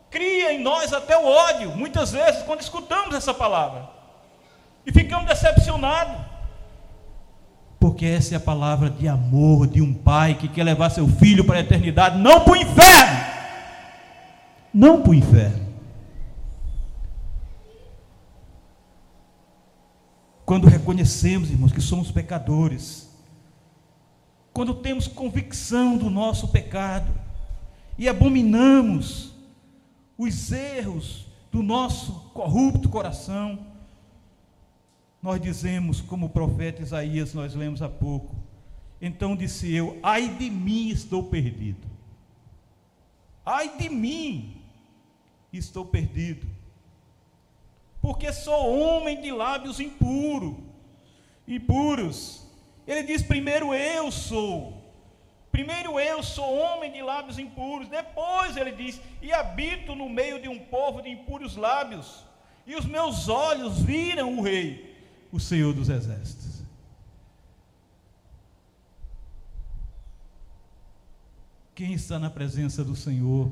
Cria 0.09 0.53
em 0.53 0.61
nós 0.61 0.93
até 0.93 1.17
o 1.17 1.25
ódio, 1.25 1.71
muitas 1.75 2.13
vezes, 2.13 2.41
quando 2.43 2.61
escutamos 2.61 3.13
essa 3.13 3.33
palavra. 3.33 3.89
E 4.85 4.91
ficamos 4.93 5.27
decepcionados. 5.27 6.15
Porque 7.77 8.05
essa 8.05 8.33
é 8.33 8.37
a 8.37 8.39
palavra 8.39 8.89
de 8.89 9.07
amor 9.07 9.67
de 9.67 9.81
um 9.81 9.93
pai 9.93 10.35
que 10.35 10.47
quer 10.47 10.63
levar 10.63 10.89
seu 10.89 11.05
filho 11.07 11.43
para 11.43 11.57
a 11.57 11.59
eternidade, 11.59 12.17
não 12.17 12.39
para 12.39 12.53
o 12.53 12.55
inferno. 12.55 13.25
Não 14.73 15.01
para 15.01 15.11
o 15.11 15.13
inferno. 15.13 15.65
Quando 20.45 20.67
reconhecemos, 20.67 21.49
irmãos, 21.49 21.73
que 21.73 21.81
somos 21.81 22.11
pecadores, 22.11 23.09
quando 24.55 24.73
temos 24.73 25.05
convicção 25.05 25.97
do 25.97 26.09
nosso 26.09 26.47
pecado 26.47 27.11
e 27.97 28.07
abominamos 28.07 29.33
os 30.17 30.49
erros 30.49 31.25
do 31.51 31.61
nosso 31.61 32.13
corrupto 32.33 32.87
coração, 32.87 33.59
nós 35.21 35.41
dizemos, 35.41 35.99
como 35.99 36.27
o 36.27 36.29
profeta 36.29 36.81
Isaías, 36.81 37.33
nós 37.33 37.53
lemos 37.53 37.81
há 37.81 37.89
pouco. 37.89 38.33
Então 39.01 39.35
disse 39.35 39.73
eu: 39.73 39.99
Ai 40.01 40.29
de 40.37 40.49
mim, 40.49 40.87
estou 40.87 41.23
perdido. 41.23 41.85
Ai 43.45 43.77
de 43.77 43.89
mim, 43.89 44.55
estou 45.51 45.85
perdido. 45.85 46.47
Porque 48.01 48.31
sou 48.31 48.79
homem 48.79 49.21
de 49.21 49.33
lábios 49.33 49.81
impuro, 49.81 50.63
impuros. 51.45 52.44
Ele 52.87 53.03
diz: 53.03 53.21
primeiro 53.21 53.73
eu 53.73 54.11
sou. 54.11 54.83
Primeiro 55.51 55.99
eu 55.99 56.21
sou 56.21 56.53
homem 56.53 56.91
de 56.91 57.01
lábios 57.01 57.39
impuros. 57.39 57.87
Depois 57.87 58.57
ele 58.57 58.71
diz: 58.71 59.01
e 59.21 59.31
habito 59.31 59.95
no 59.95 60.09
meio 60.09 60.41
de 60.41 60.47
um 60.47 60.59
povo 60.59 61.01
de 61.01 61.09
impuros 61.09 61.55
lábios. 61.55 62.23
E 62.67 62.75
os 62.75 62.85
meus 62.85 63.29
olhos 63.29 63.81
viram 63.81 64.37
o 64.37 64.41
rei 64.41 64.95
o 65.31 65.39
Senhor 65.39 65.73
dos 65.73 65.89
Exércitos. 65.89 66.63
Quem 71.73 71.93
está 71.93 72.17
na 72.17 72.29
presença 72.29 72.85
do 72.85 72.95
Senhor 72.95 73.51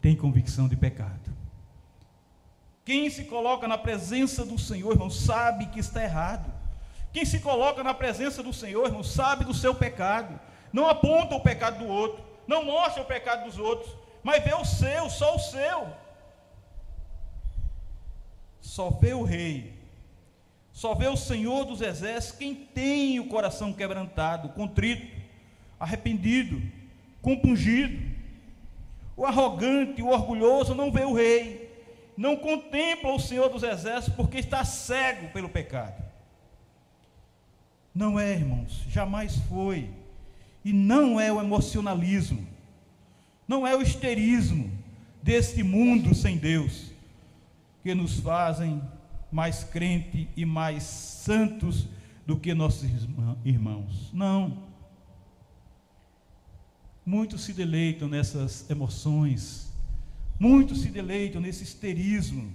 tem 0.00 0.14
convicção 0.14 0.68
de 0.68 0.76
pecado. 0.76 1.34
Quem 2.84 3.10
se 3.10 3.24
coloca 3.24 3.66
na 3.66 3.76
presença 3.76 4.44
do 4.44 4.56
Senhor, 4.56 4.92
irmão, 4.92 5.10
sabe 5.10 5.66
que 5.66 5.80
está 5.80 6.04
errado. 6.04 6.55
Quem 7.16 7.24
se 7.24 7.40
coloca 7.40 7.82
na 7.82 7.94
presença 7.94 8.42
do 8.42 8.52
Senhor, 8.52 8.84
irmão, 8.84 9.02
sabe 9.02 9.42
do 9.42 9.54
seu 9.54 9.74
pecado. 9.74 10.38
Não 10.70 10.86
aponta 10.86 11.34
o 11.34 11.40
pecado 11.40 11.78
do 11.78 11.90
outro, 11.90 12.22
não 12.46 12.62
mostra 12.62 13.02
o 13.02 13.06
pecado 13.06 13.46
dos 13.46 13.58
outros, 13.58 13.90
mas 14.22 14.44
vê 14.44 14.52
o 14.52 14.66
seu, 14.66 15.08
só 15.08 15.34
o 15.34 15.38
seu. 15.38 15.88
Só 18.60 18.90
vê 18.90 19.14
o 19.14 19.22
rei 19.22 19.74
só 20.74 20.94
vê 20.94 21.08
o 21.08 21.16
Senhor 21.16 21.64
dos 21.64 21.80
Exércitos 21.80 22.38
quem 22.38 22.54
tem 22.54 23.18
o 23.18 23.28
coração 23.28 23.72
quebrantado, 23.72 24.50
contrito, 24.50 25.10
arrependido, 25.80 26.60
compungido. 27.22 28.14
O 29.16 29.24
arrogante, 29.24 30.02
o 30.02 30.08
orgulhoso 30.08 30.74
não 30.74 30.92
vê 30.92 31.02
o 31.06 31.14
rei, 31.14 31.74
não 32.14 32.36
contempla 32.36 33.10
o 33.10 33.18
Senhor 33.18 33.48
dos 33.48 33.62
Exércitos 33.62 34.14
porque 34.14 34.36
está 34.36 34.66
cego 34.66 35.32
pelo 35.32 35.48
pecado. 35.48 36.05
Não 37.96 38.20
é, 38.20 38.34
irmãos, 38.34 38.84
jamais 38.90 39.36
foi. 39.48 39.88
E 40.62 40.70
não 40.70 41.18
é 41.18 41.32
o 41.32 41.40
emocionalismo, 41.40 42.46
não 43.48 43.66
é 43.66 43.74
o 43.74 43.80
histerismo 43.80 44.70
deste 45.22 45.62
mundo 45.62 46.14
sem 46.14 46.36
Deus 46.36 46.90
que 47.82 47.94
nos 47.94 48.20
fazem 48.20 48.82
mais 49.32 49.64
crente 49.64 50.28
e 50.36 50.44
mais 50.44 50.82
santos 50.82 51.88
do 52.26 52.36
que 52.36 52.52
nossos 52.52 52.86
irmãos. 53.42 54.10
Não. 54.12 54.58
Muitos 57.04 57.44
se 57.44 57.54
deleitam 57.54 58.08
nessas 58.08 58.68
emoções, 58.68 59.72
muitos 60.38 60.82
se 60.82 60.88
deleitam 60.88 61.40
nesse 61.40 61.64
histerismo 61.64 62.52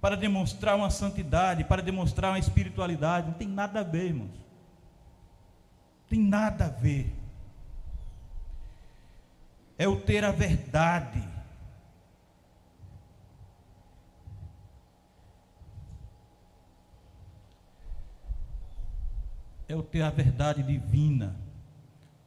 para 0.00 0.16
demonstrar 0.16 0.74
uma 0.74 0.90
santidade, 0.90 1.62
para 1.62 1.82
demonstrar 1.82 2.32
uma 2.32 2.38
espiritualidade. 2.40 3.28
Não 3.28 3.34
tem 3.34 3.46
nada 3.46 3.78
a 3.78 3.84
ver, 3.84 4.06
irmãos. 4.06 4.41
Tem 6.12 6.20
nada 6.20 6.66
a 6.66 6.68
ver. 6.68 7.10
É 9.78 9.88
o 9.88 9.96
ter 9.98 10.22
a 10.24 10.30
verdade 10.30 11.26
é 19.66 19.74
o 19.74 19.82
ter 19.82 20.02
a 20.02 20.10
verdade 20.10 20.62
divina 20.62 21.34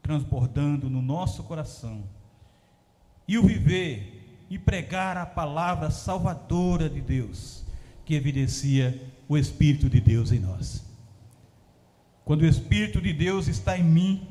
transbordando 0.01 0.89
no 0.89 0.99
nosso 0.99 1.43
coração. 1.43 2.05
E 3.27 3.37
o 3.37 3.43
viver 3.43 4.45
e 4.49 4.57
pregar 4.57 5.15
a 5.15 5.27
palavra 5.27 5.91
salvadora 5.91 6.89
de 6.89 7.01
Deus, 7.01 7.63
que 8.03 8.15
evidencia 8.15 8.99
o 9.27 9.37
Espírito 9.37 9.87
de 9.87 10.01
Deus 10.01 10.31
em 10.31 10.39
nós. 10.39 10.84
Quando 12.25 12.41
o 12.41 12.47
Espírito 12.47 12.99
de 12.99 13.13
Deus 13.13 13.47
está 13.47 13.77
em 13.77 13.83
mim, 13.83 14.27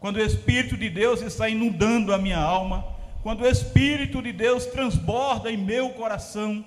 quando 0.00 0.16
o 0.16 0.20
Espírito 0.20 0.74
de 0.74 0.88
Deus 0.88 1.20
está 1.20 1.48
inundando 1.48 2.14
a 2.14 2.18
minha 2.18 2.38
alma, 2.38 2.82
quando 3.22 3.42
o 3.42 3.46
Espírito 3.46 4.22
de 4.22 4.32
Deus 4.32 4.64
transborda 4.64 5.52
em 5.52 5.56
meu 5.56 5.90
coração, 5.90 6.64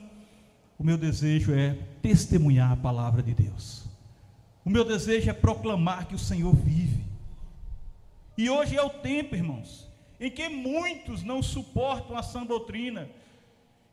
o 0.78 0.84
meu 0.84 0.98
desejo 0.98 1.54
é 1.54 1.76
testemunhar 2.04 2.72
a 2.72 2.76
palavra 2.78 3.24
de 3.24 3.34
Deus. 3.34 3.84
O 4.64 4.70
meu 4.70 4.86
desejo 4.86 5.30
é 5.30 5.34
proclamar 5.34 6.06
que 6.06 6.14
o 6.14 6.20
Senhor 6.20 6.56
vive. 6.56 7.04
E 8.38 8.50
hoje 8.50 8.78
é 8.78 8.84
o 8.84 8.90
tempo, 8.90 9.36
irmãos, 9.36 9.90
em 10.20 10.30
que 10.30 10.48
muitos 10.48 11.24
não 11.24 11.42
suportam 11.42 12.16
a 12.16 12.22
sã 12.22 12.46
doutrina. 12.46 13.10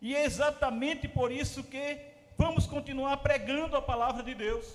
E 0.02 0.14
é 0.14 0.24
exatamente 0.24 1.08
por 1.08 1.32
isso 1.32 1.64
que 1.64 1.98
vamos 2.36 2.66
continuar 2.66 3.16
pregando 3.16 3.76
a 3.76 3.82
palavra 3.82 4.22
de 4.22 4.34
Deus. 4.34 4.66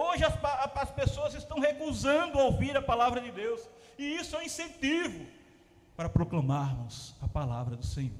Hoje 0.00 0.24
as, 0.24 0.34
as 0.76 0.90
pessoas 0.92 1.34
estão 1.34 1.58
recusando 1.58 2.38
ouvir 2.38 2.76
a 2.76 2.80
palavra 2.80 3.20
de 3.20 3.32
Deus, 3.32 3.60
e 3.98 4.04
isso 4.14 4.36
é 4.36 4.38
um 4.38 4.42
incentivo 4.42 5.26
para 5.96 6.08
proclamarmos 6.08 7.16
a 7.20 7.26
palavra 7.26 7.74
do 7.74 7.84
Senhor. 7.84 8.12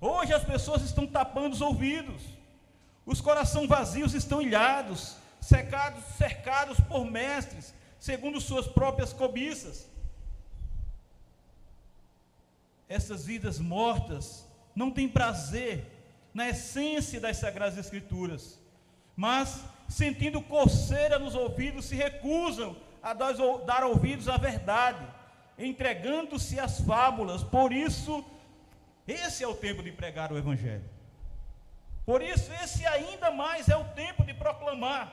Hoje 0.00 0.32
as 0.32 0.44
pessoas 0.44 0.80
estão 0.80 1.06
tapando 1.06 1.52
os 1.52 1.60
ouvidos, 1.60 2.22
os 3.04 3.20
corações 3.20 3.68
vazios 3.68 4.14
estão 4.14 4.40
ilhados, 4.40 5.18
secados, 5.42 6.02
cercados 6.16 6.80
por 6.80 7.04
mestres, 7.04 7.74
segundo 7.98 8.40
suas 8.40 8.66
próprias 8.66 9.12
cobiças. 9.12 9.86
Essas 12.88 13.26
vidas 13.26 13.58
mortas 13.58 14.46
não 14.74 14.90
têm 14.90 15.06
prazer 15.06 15.84
na 16.32 16.48
essência 16.48 17.20
das 17.20 17.36
Sagradas 17.36 17.76
Escrituras, 17.76 18.58
mas 19.14 19.62
sentindo 19.88 20.42
coceira 20.42 21.18
nos 21.18 21.34
ouvidos, 21.34 21.86
se 21.86 21.96
recusam 21.96 22.76
a 23.02 23.14
dar 23.14 23.84
ouvidos 23.84 24.28
à 24.28 24.36
verdade, 24.36 25.04
entregando-se 25.58 26.60
às 26.60 26.80
fábulas. 26.80 27.42
Por 27.42 27.72
isso, 27.72 28.24
esse 29.06 29.42
é 29.42 29.48
o 29.48 29.54
tempo 29.54 29.82
de 29.82 29.90
pregar 29.90 30.30
o 30.30 30.36
Evangelho. 30.36 30.84
Por 32.04 32.22
isso, 32.22 32.52
esse 32.62 32.86
ainda 32.86 33.30
mais 33.30 33.68
é 33.68 33.76
o 33.76 33.84
tempo 33.84 34.24
de 34.24 34.34
proclamar 34.34 35.12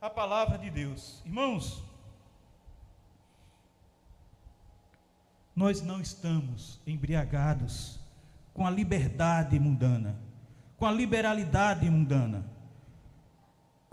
a 0.00 0.08
palavra 0.08 0.56
de 0.56 0.70
Deus. 0.70 1.22
Irmãos, 1.24 1.82
nós 5.54 5.82
não 5.82 6.00
estamos 6.00 6.80
embriagados 6.86 7.98
com 8.52 8.66
a 8.66 8.70
liberdade 8.70 9.58
mundana, 9.58 10.16
com 10.76 10.86
a 10.86 10.92
liberalidade 10.92 11.88
mundana 11.88 12.53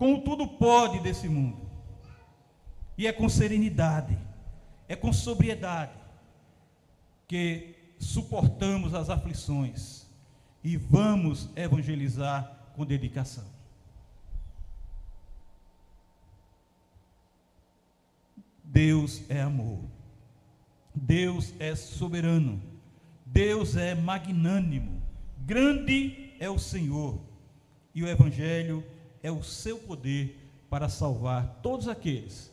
com 0.02 0.16
o 0.16 0.22
tudo 0.22 0.48
pode 0.48 1.00
desse 1.00 1.30
mundo. 1.30 1.70
E 2.98 3.06
é 3.06 3.14
com 3.14 3.30
serenidade, 3.30 4.18
é 4.88 4.96
com 4.96 5.14
sobriedade 5.14 5.96
que 7.28 7.76
suportamos 8.00 8.96
as 8.96 9.12
aflições 9.12 10.08
e 10.64 10.76
vamos 10.76 11.52
evangelizar 11.56 12.72
com 12.76 12.84
dedicação. 12.84 13.46
Deus 18.64 19.22
é 19.30 19.40
amor. 19.40 19.84
Deus 20.96 21.54
é 21.60 21.76
soberano. 21.76 22.60
Deus 23.24 23.76
é 23.76 23.94
magnânimo. 23.94 25.00
Grande 25.46 26.34
é 26.40 26.50
o 26.50 26.58
Senhor. 26.58 27.22
E 27.94 28.04
o 28.04 28.08
evangelho 28.08 28.84
é 29.24 29.32
o 29.32 29.44
seu 29.44 29.78
poder 29.80 30.38
para 30.70 30.90
salvar 30.90 31.60
todos 31.62 31.88
aqueles 31.88 32.52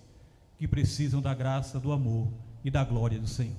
que 0.59 0.67
precisam 0.67 1.21
da 1.21 1.35
graça, 1.35 1.79
do 1.79 1.93
amor 1.93 2.29
e 2.65 2.71
da 2.71 2.85
glória 2.85 3.19
do 3.19 3.29
Senhor. 3.29 3.57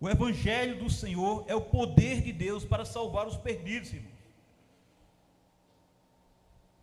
O 0.00 0.08
Evangelho 0.08 0.78
do 0.78 0.90
Senhor 0.90 1.44
é 1.46 1.54
o 1.54 1.60
poder 1.60 2.22
de 2.22 2.32
Deus 2.32 2.64
para 2.64 2.84
salvar 2.84 3.26
os 3.26 3.36
perdidos, 3.36 3.92
irmãos. 3.92 4.20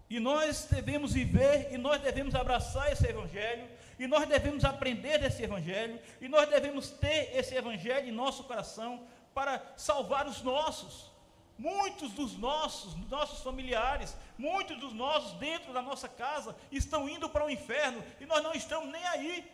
E 0.09 0.19
nós 0.19 0.67
devemos 0.69 1.13
viver, 1.13 1.73
e 1.73 1.77
nós 1.77 2.01
devemos 2.01 2.33
abraçar 2.33 2.91
esse 2.91 3.05
Evangelho, 3.05 3.67
e 3.99 4.07
nós 4.07 4.27
devemos 4.27 4.63
aprender 4.63 5.17
desse 5.17 5.43
Evangelho, 5.43 5.99
e 6.21 6.27
nós 6.27 6.47
devemos 6.49 6.89
ter 6.91 7.35
esse 7.35 7.55
Evangelho 7.55 8.07
em 8.07 8.11
nosso 8.11 8.43
coração 8.45 9.03
para 9.33 9.61
salvar 9.75 10.27
os 10.27 10.41
nossos. 10.41 11.11
Muitos 11.57 12.11
dos 12.11 12.37
nossos, 12.37 12.95
nossos 13.09 13.41
familiares, 13.41 14.15
muitos 14.37 14.79
dos 14.79 14.93
nossos 14.93 15.33
dentro 15.39 15.73
da 15.73 15.81
nossa 15.81 16.07
casa 16.07 16.55
estão 16.71 17.09
indo 17.09 17.27
para 17.27 17.45
o 17.45 17.49
inferno 17.49 18.03
e 18.19 18.25
nós 18.25 18.43
não 18.43 18.53
estamos 18.53 18.91
nem 18.91 19.03
aí. 19.07 19.51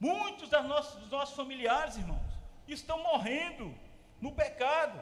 Muitos 0.00 0.50
nossos, 0.50 1.00
dos 1.00 1.10
nossos 1.10 1.36
familiares, 1.36 1.96
irmãos, 1.96 2.20
estão 2.66 3.02
morrendo 3.02 3.72
no 4.20 4.32
pecado, 4.32 4.98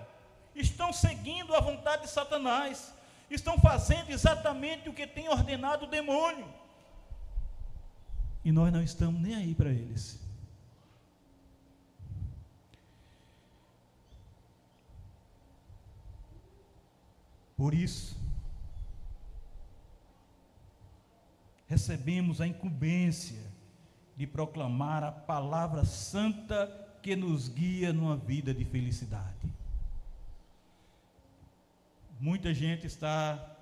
estão 0.54 0.92
seguindo 0.92 1.54
a 1.54 1.60
vontade 1.60 2.02
de 2.02 2.08
Satanás, 2.08 2.92
estão 3.30 3.58
fazendo 3.58 4.10
exatamente 4.10 4.88
o 4.88 4.94
que 4.94 5.06
tem 5.06 5.28
ordenado 5.28 5.86
o 5.86 5.88
demônio. 5.88 6.52
E 8.44 8.52
nós 8.52 8.72
não 8.72 8.82
estamos 8.82 9.20
nem 9.20 9.34
aí 9.34 9.54
para 9.54 9.70
eles. 9.70 10.25
Por 17.56 17.72
isso, 17.72 18.16
recebemos 21.66 22.40
a 22.40 22.46
incumbência 22.46 23.42
de 24.16 24.26
proclamar 24.26 25.02
a 25.02 25.12
palavra 25.12 25.84
santa 25.84 26.86
que 27.02 27.16
nos 27.16 27.48
guia 27.48 27.92
numa 27.92 28.16
vida 28.16 28.52
de 28.52 28.64
felicidade. 28.64 29.34
Muita 32.18 32.52
gente 32.54 32.86
está 32.86 33.56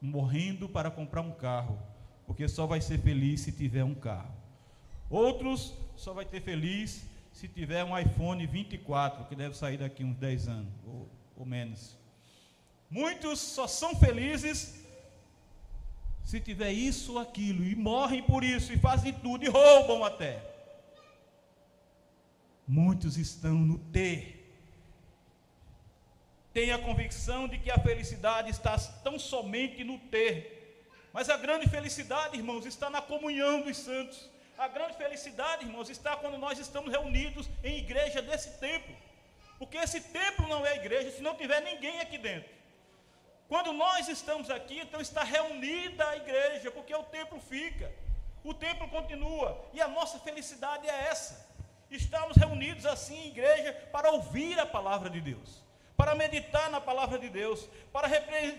morrendo 0.00 0.68
para 0.68 0.90
comprar 0.90 1.22
um 1.22 1.32
carro, 1.32 1.78
porque 2.26 2.48
só 2.48 2.66
vai 2.66 2.80
ser 2.80 2.98
feliz 2.98 3.40
se 3.40 3.52
tiver 3.52 3.84
um 3.84 3.94
carro. 3.94 4.34
Outros 5.08 5.74
só 5.96 6.12
vai 6.12 6.24
ter 6.24 6.40
feliz 6.40 7.06
se 7.32 7.46
tiver 7.48 7.84
um 7.84 7.96
iPhone 7.98 8.44
24, 8.46 9.26
que 9.26 9.36
deve 9.36 9.56
sair 9.56 9.78
daqui 9.78 10.02
uns 10.04 10.16
10 10.16 10.48
anos 10.48 10.72
ou, 10.86 11.08
ou 11.36 11.46
menos. 11.46 12.01
Muitos 12.92 13.40
só 13.40 13.66
são 13.66 13.96
felizes 13.96 14.74
se 16.26 16.38
tiver 16.38 16.72
isso 16.72 17.14
ou 17.14 17.18
aquilo, 17.18 17.64
e 17.64 17.74
morrem 17.74 18.22
por 18.22 18.44
isso, 18.44 18.70
e 18.70 18.78
fazem 18.78 19.14
tudo, 19.14 19.46
e 19.46 19.48
roubam 19.48 20.04
até. 20.04 20.42
Muitos 22.68 23.16
estão 23.16 23.54
no 23.54 23.78
ter. 23.78 24.38
Tem 26.52 26.70
a 26.70 26.78
convicção 26.78 27.48
de 27.48 27.58
que 27.58 27.70
a 27.70 27.78
felicidade 27.78 28.50
está 28.50 28.76
tão 29.02 29.18
somente 29.18 29.82
no 29.82 29.98
ter. 29.98 30.84
Mas 31.14 31.30
a 31.30 31.38
grande 31.38 31.66
felicidade, 31.70 32.36
irmãos, 32.36 32.66
está 32.66 32.90
na 32.90 33.00
comunhão 33.00 33.62
dos 33.62 33.78
santos. 33.78 34.28
A 34.58 34.68
grande 34.68 34.98
felicidade, 34.98 35.64
irmãos, 35.64 35.88
está 35.88 36.14
quando 36.14 36.36
nós 36.36 36.58
estamos 36.58 36.92
reunidos 36.92 37.48
em 37.64 37.78
igreja 37.78 38.20
desse 38.20 38.58
templo. 38.60 38.94
Porque 39.58 39.78
esse 39.78 39.98
templo 39.98 40.46
não 40.46 40.66
é 40.66 40.76
igreja 40.76 41.10
se 41.10 41.22
não 41.22 41.34
tiver 41.34 41.62
ninguém 41.62 41.98
aqui 42.00 42.18
dentro. 42.18 42.61
Quando 43.52 43.70
nós 43.74 44.08
estamos 44.08 44.48
aqui, 44.48 44.78
então 44.80 44.98
está 44.98 45.22
reunida 45.22 46.08
a 46.08 46.16
igreja, 46.16 46.70
porque 46.70 46.94
o 46.94 47.02
templo 47.02 47.38
fica, 47.38 47.92
o 48.42 48.54
templo 48.54 48.88
continua, 48.88 49.62
e 49.74 49.82
a 49.82 49.86
nossa 49.86 50.18
felicidade 50.18 50.88
é 50.88 51.08
essa. 51.10 51.46
Estamos 51.90 52.34
reunidos 52.34 52.86
assim 52.86 53.26
igreja 53.26 53.74
para 53.92 54.10
ouvir 54.10 54.58
a 54.58 54.64
palavra 54.64 55.10
de 55.10 55.20
Deus, 55.20 55.62
para 55.98 56.14
meditar 56.14 56.70
na 56.70 56.80
palavra 56.80 57.18
de 57.18 57.28
Deus, 57.28 57.68
para 57.92 58.08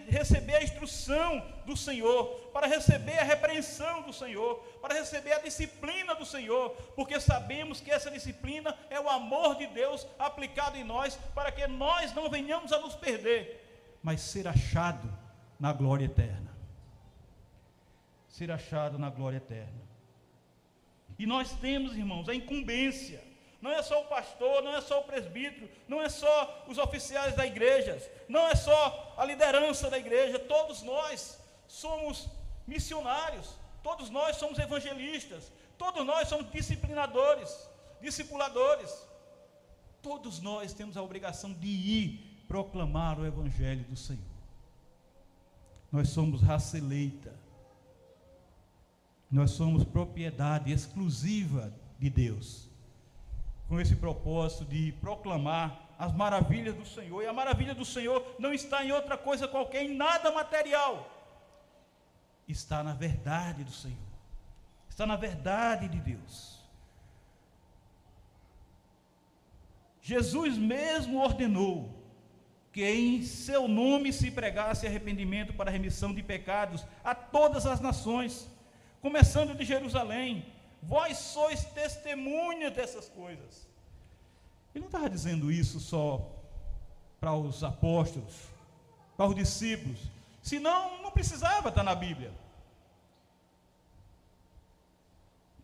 receber 0.09 0.57
a 0.57 0.63
instrução 0.63 1.43
do 1.65 1.75
Senhor, 1.75 2.27
para 2.53 2.67
receber 2.67 3.17
a 3.17 3.23
repreensão 3.23 4.03
do 4.03 4.13
Senhor, 4.13 4.63
para 4.79 4.93
receber 4.93 5.33
a 5.33 5.39
disciplina 5.39 6.13
do 6.13 6.23
Senhor, 6.23 6.69
porque 6.95 7.19
sabemos 7.19 7.81
que 7.81 7.89
essa 7.89 8.11
disciplina 8.11 8.77
é 8.91 8.99
o 8.99 9.09
amor 9.09 9.55
de 9.55 9.65
Deus 9.65 10.05
aplicado 10.19 10.77
em 10.77 10.83
nós, 10.83 11.17
para 11.33 11.51
que 11.51 11.65
nós 11.65 12.13
não 12.13 12.29
venhamos 12.29 12.71
a 12.71 12.77
nos 12.77 12.93
perder 12.93 13.62
mas 14.03 14.19
ser 14.21 14.47
achado 14.47 15.09
na 15.57 15.71
glória 15.71 16.05
eterna. 16.05 16.53
Ser 18.27 18.51
achado 18.51 18.99
na 18.99 19.09
glória 19.09 19.37
eterna. 19.37 19.81
E 21.17 21.25
nós 21.25 21.53
temos, 21.53 21.95
irmãos, 21.95 22.27
a 22.27 22.35
incumbência. 22.35 23.23
Não 23.61 23.71
é 23.71 23.81
só 23.81 24.01
o 24.01 24.07
pastor, 24.07 24.61
não 24.61 24.75
é 24.75 24.81
só 24.81 24.99
o 24.99 25.05
presbítero, 25.05 25.69
não 25.87 26.01
é 26.01 26.09
só 26.09 26.65
os 26.67 26.77
oficiais 26.77 27.33
da 27.33 27.47
igreja, 27.47 27.97
não 28.27 28.45
é 28.45 28.55
só 28.55 29.15
a 29.17 29.23
liderança 29.23 29.89
da 29.89 29.97
igreja, 29.97 30.37
todos 30.37 30.81
nós 30.81 31.39
somos 31.65 32.27
missionários, 32.67 33.55
todos 33.81 34.09
nós 34.09 34.35
somos 34.35 34.59
evangelistas, 34.59 35.49
todos 35.77 36.05
nós 36.05 36.27
somos 36.27 36.51
disciplinadores, 36.51 37.69
discipuladores. 38.01 39.07
Todos 40.01 40.41
nós 40.41 40.73
temos 40.73 40.97
a 40.97 41.01
obrigação 41.01 41.53
de 41.53 41.67
ir 41.67 42.32
proclamar 42.53 43.19
o 43.19 43.25
Evangelho 43.25 43.83
do 43.85 43.95
Senhor. 43.95 44.21
Nós 45.91 46.09
somos 46.09 46.39
raça 46.39 46.77
eleita. 46.77 47.33
Nós 49.31 49.49
somos 49.49 49.83
propriedade 49.83 50.71
exclusiva 50.71 51.73
de 51.97 52.11
Deus. 52.11 52.69
Com 53.67 53.81
esse 53.81 53.95
propósito 53.95 54.65
de 54.65 54.91
proclamar 55.01 55.95
as 55.97 56.13
maravilhas 56.13 56.75
do 56.75 56.85
Senhor. 56.85 57.23
E 57.23 57.25
a 57.25 57.33
maravilha 57.33 57.73
do 57.73 57.83
Senhor 57.83 58.23
não 58.37 58.53
está 58.53 58.85
em 58.85 58.91
outra 58.91 59.17
coisa 59.17 59.47
qualquer, 59.47 59.85
em 59.85 59.95
nada 59.95 60.31
material. 60.31 61.09
Está 62.47 62.83
na 62.83 62.93
verdade 62.93 63.63
do 63.63 63.71
Senhor. 63.71 63.97
Está 64.87 65.07
na 65.07 65.15
verdade 65.15 65.87
de 65.87 65.99
Deus. 65.99 66.61
Jesus 70.03 70.55
mesmo 70.55 71.19
ordenou 71.19 72.02
que 72.73 72.83
em 72.83 73.21
seu 73.21 73.67
nome 73.67 74.11
se 74.11 74.31
pregasse 74.31 74.87
arrependimento 74.87 75.53
para 75.53 75.69
remissão 75.69 76.11
de 76.11 76.23
pecados 76.23 76.83
a 77.03 77.13
todas 77.13 77.67
as 77.67 77.79
nações 77.79 78.49
começando 78.99 79.55
de 79.55 79.63
Jerusalém. 79.63 80.45
Vós 80.81 81.17
sois 81.17 81.63
testemunha 81.65 82.71
dessas 82.71 83.07
coisas. 83.07 83.67
Ele 84.73 84.81
não 84.81 84.87
estava 84.87 85.07
dizendo 85.07 85.51
isso 85.51 85.79
só 85.79 86.29
para 87.19 87.33
os 87.35 87.63
apóstolos, 87.63 88.33
para 89.15 89.27
os 89.27 89.35
discípulos, 89.35 89.99
senão 90.41 91.01
não 91.03 91.11
precisava 91.11 91.69
estar 91.69 91.83
na 91.83 91.93
Bíblia. 91.93 92.31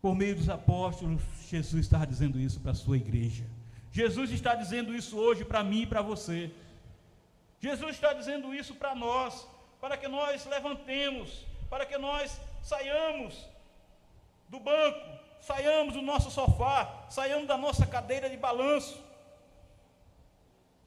Por 0.00 0.14
meio 0.14 0.36
dos 0.36 0.48
apóstolos, 0.48 1.20
Jesus 1.48 1.84
estava 1.84 2.06
dizendo 2.06 2.38
isso 2.38 2.60
para 2.60 2.70
a 2.70 2.74
sua 2.74 2.96
igreja. 2.96 3.44
Jesus 3.90 4.30
está 4.30 4.54
dizendo 4.54 4.94
isso 4.94 5.18
hoje 5.18 5.44
para 5.44 5.64
mim 5.64 5.82
e 5.82 5.86
para 5.86 6.00
você. 6.00 6.50
Jesus 7.60 7.94
está 7.94 8.12
dizendo 8.12 8.54
isso 8.54 8.74
para 8.74 8.94
nós, 8.94 9.46
para 9.80 9.96
que 9.96 10.08
nós 10.08 10.46
levantemos, 10.46 11.44
para 11.68 11.84
que 11.84 11.96
nós 11.98 12.40
saiamos 12.62 13.46
do 14.48 14.58
banco, 14.58 15.00
saiamos 15.40 15.94
do 15.94 16.02
nosso 16.02 16.30
sofá, 16.30 17.06
saiamos 17.10 17.46
da 17.46 17.56
nossa 17.56 17.86
cadeira 17.86 18.28
de 18.28 18.36
balanço. 18.36 18.98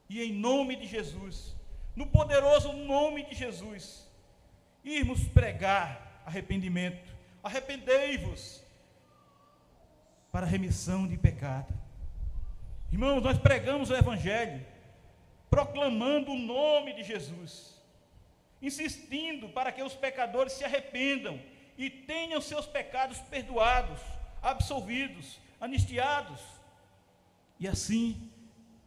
E 0.08 0.22
em 0.22 0.32
nome 0.32 0.76
de 0.76 0.86
Jesus, 0.86 1.54
no 1.96 2.06
poderoso 2.06 2.72
nome 2.72 3.24
de 3.24 3.34
Jesus, 3.34 4.06
irmos 4.84 5.24
pregar 5.28 6.22
arrependimento. 6.26 7.14
Arrependei-vos 7.42 8.62
para 10.32 10.46
remissão 10.46 11.06
de 11.06 11.16
pecado. 11.16 11.72
Irmãos, 12.90 13.22
nós 13.22 13.38
pregamos 13.38 13.90
o 13.90 13.94
Evangelho, 13.94 14.64
proclamando 15.54 16.32
o 16.32 16.36
nome 16.36 16.94
de 16.94 17.04
Jesus, 17.04 17.80
insistindo 18.60 19.48
para 19.50 19.70
que 19.70 19.84
os 19.84 19.94
pecadores 19.94 20.54
se 20.54 20.64
arrependam 20.64 21.40
e 21.78 21.88
tenham 21.88 22.40
seus 22.40 22.66
pecados 22.66 23.18
perdoados, 23.20 24.00
absolvidos, 24.42 25.38
anistiados, 25.60 26.40
e 27.60 27.68
assim 27.68 28.28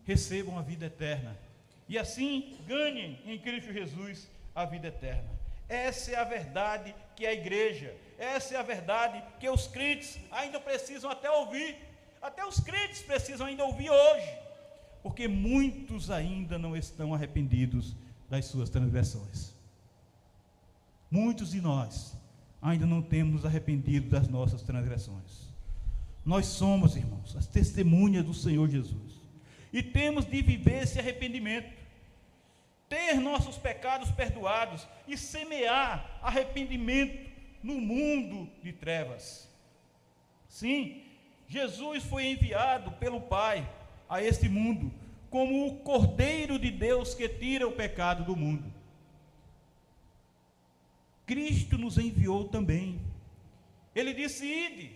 recebam 0.05 0.59
a 0.59 0.61
vida 0.61 0.87
eterna, 0.87 1.39
e 1.87 1.97
assim 1.97 2.57
ganhem 2.67 3.17
em 3.25 3.39
Cristo 3.39 3.71
Jesus 3.71 4.29
a 4.53 4.65
vida 4.65 4.89
eterna. 4.89 5.29
Essa 5.69 6.11
é 6.11 6.15
a 6.15 6.25
verdade 6.25 6.93
que 7.15 7.25
a 7.25 7.31
igreja, 7.31 7.95
essa 8.19 8.55
é 8.55 8.57
a 8.57 8.61
verdade 8.61 9.23
que 9.39 9.49
os 9.49 9.67
crentes 9.67 10.19
ainda 10.29 10.59
precisam 10.59 11.09
até 11.09 11.31
ouvir, 11.31 11.77
até 12.21 12.45
os 12.45 12.59
crentes 12.59 13.01
precisam 13.03 13.47
ainda 13.47 13.63
ouvir 13.63 13.89
hoje, 13.89 14.46
porque 15.07 15.25
muitos 15.25 16.11
ainda 16.11 16.59
não 16.59 16.75
estão 16.75 17.13
arrependidos 17.13 17.95
das 18.29 18.43
suas 18.43 18.69
transgressões. 18.69 19.53
Muitos 21.09 21.51
de 21.51 21.61
nós 21.61 22.13
ainda 22.61 22.85
não 22.85 23.01
temos 23.01 23.45
arrependido 23.45 24.09
das 24.09 24.27
nossas 24.27 24.63
transgressões. 24.63 25.47
Nós 26.25 26.47
somos, 26.47 26.97
irmãos, 26.97 27.37
as 27.37 27.47
testemunhas 27.47 28.25
do 28.25 28.33
Senhor 28.33 28.67
Jesus. 28.67 29.21
E 29.71 29.81
temos 29.81 30.25
de 30.25 30.41
viver 30.41 30.83
esse 30.83 30.99
arrependimento, 30.99 31.71
ter 32.89 33.13
nossos 33.13 33.57
pecados 33.57 34.11
perdoados 34.11 34.85
e 35.07 35.17
semear 35.17 36.19
arrependimento 36.21 37.31
no 37.63 37.79
mundo 37.79 38.51
de 38.61 38.73
trevas. 38.73 39.49
Sim, 40.49 41.01
Jesus 41.47 42.03
foi 42.03 42.25
enviado 42.25 42.91
pelo 42.91 43.21
Pai 43.21 43.76
a 44.09 44.21
este 44.21 44.47
mundo 44.47 44.91
como 45.29 45.67
o 45.67 45.77
Cordeiro 45.77 46.57
de 46.57 46.71
Deus 46.71 47.13
que 47.13 47.27
tira 47.27 47.67
o 47.67 47.73
pecado 47.73 48.23
do 48.23 48.35
mundo. 48.35 48.71
Cristo 51.25 51.77
nos 51.77 51.97
enviou 51.97 52.47
também. 52.47 53.01
Ele 53.93 54.13
disse: 54.13 54.45
Ide 54.45 54.91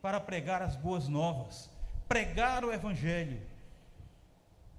para 0.00 0.18
pregar 0.18 0.62
as 0.62 0.74
boas 0.76 1.08
novas, 1.08 1.70
pregar 2.08 2.64
o 2.64 2.72
Evangelho, 2.72 3.40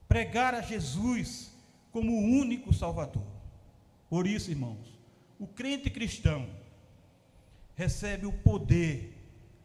pregar 0.07 0.55
a 0.55 0.61
Jesus 0.61 1.55
como 1.91 2.11
o 2.11 2.23
único 2.23 2.73
Salvador. 2.73 3.25
Por 4.09 4.25
isso, 4.25 4.49
irmãos, 4.49 4.99
o 5.39 5.45
crente 5.45 5.89
cristão 5.89 6.49
recebe 7.75 8.25
o 8.25 8.33
poder 8.33 9.17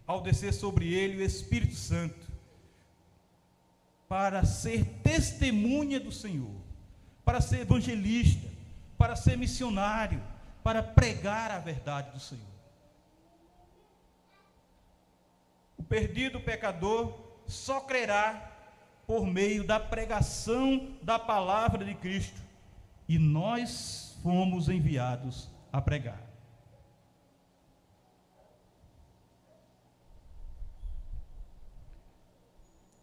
ao 0.07 0.21
descer 0.21 0.53
sobre 0.53 0.93
ele 0.93 1.17
o 1.17 1.25
Espírito 1.25 1.75
Santo 1.75 2.26
para 4.09 4.45
ser 4.45 4.85
testemunha 5.03 5.99
do 5.99 6.13
Senhor, 6.13 6.55
para 7.25 7.41
ser 7.41 7.61
evangelista, 7.61 8.49
para 8.97 9.17
ser 9.17 9.37
missionário 9.37 10.23
para 10.67 10.83
pregar 10.83 11.53
a 11.53 11.61
verdade 11.61 12.11
do 12.11 12.19
Senhor. 12.19 12.43
O 15.79 15.83
perdido 15.85 16.41
pecador 16.41 17.17
só 17.47 17.79
crerá 17.83 18.51
por 19.07 19.25
meio 19.25 19.63
da 19.63 19.79
pregação 19.79 20.99
da 21.01 21.21
palavra 21.21 21.85
de 21.85 21.95
Cristo, 21.95 22.41
e 23.09 23.17
nós 23.17 24.19
fomos 24.25 24.69
enviados 24.69 25.49
a 25.73 25.81
pregar. 25.81 26.26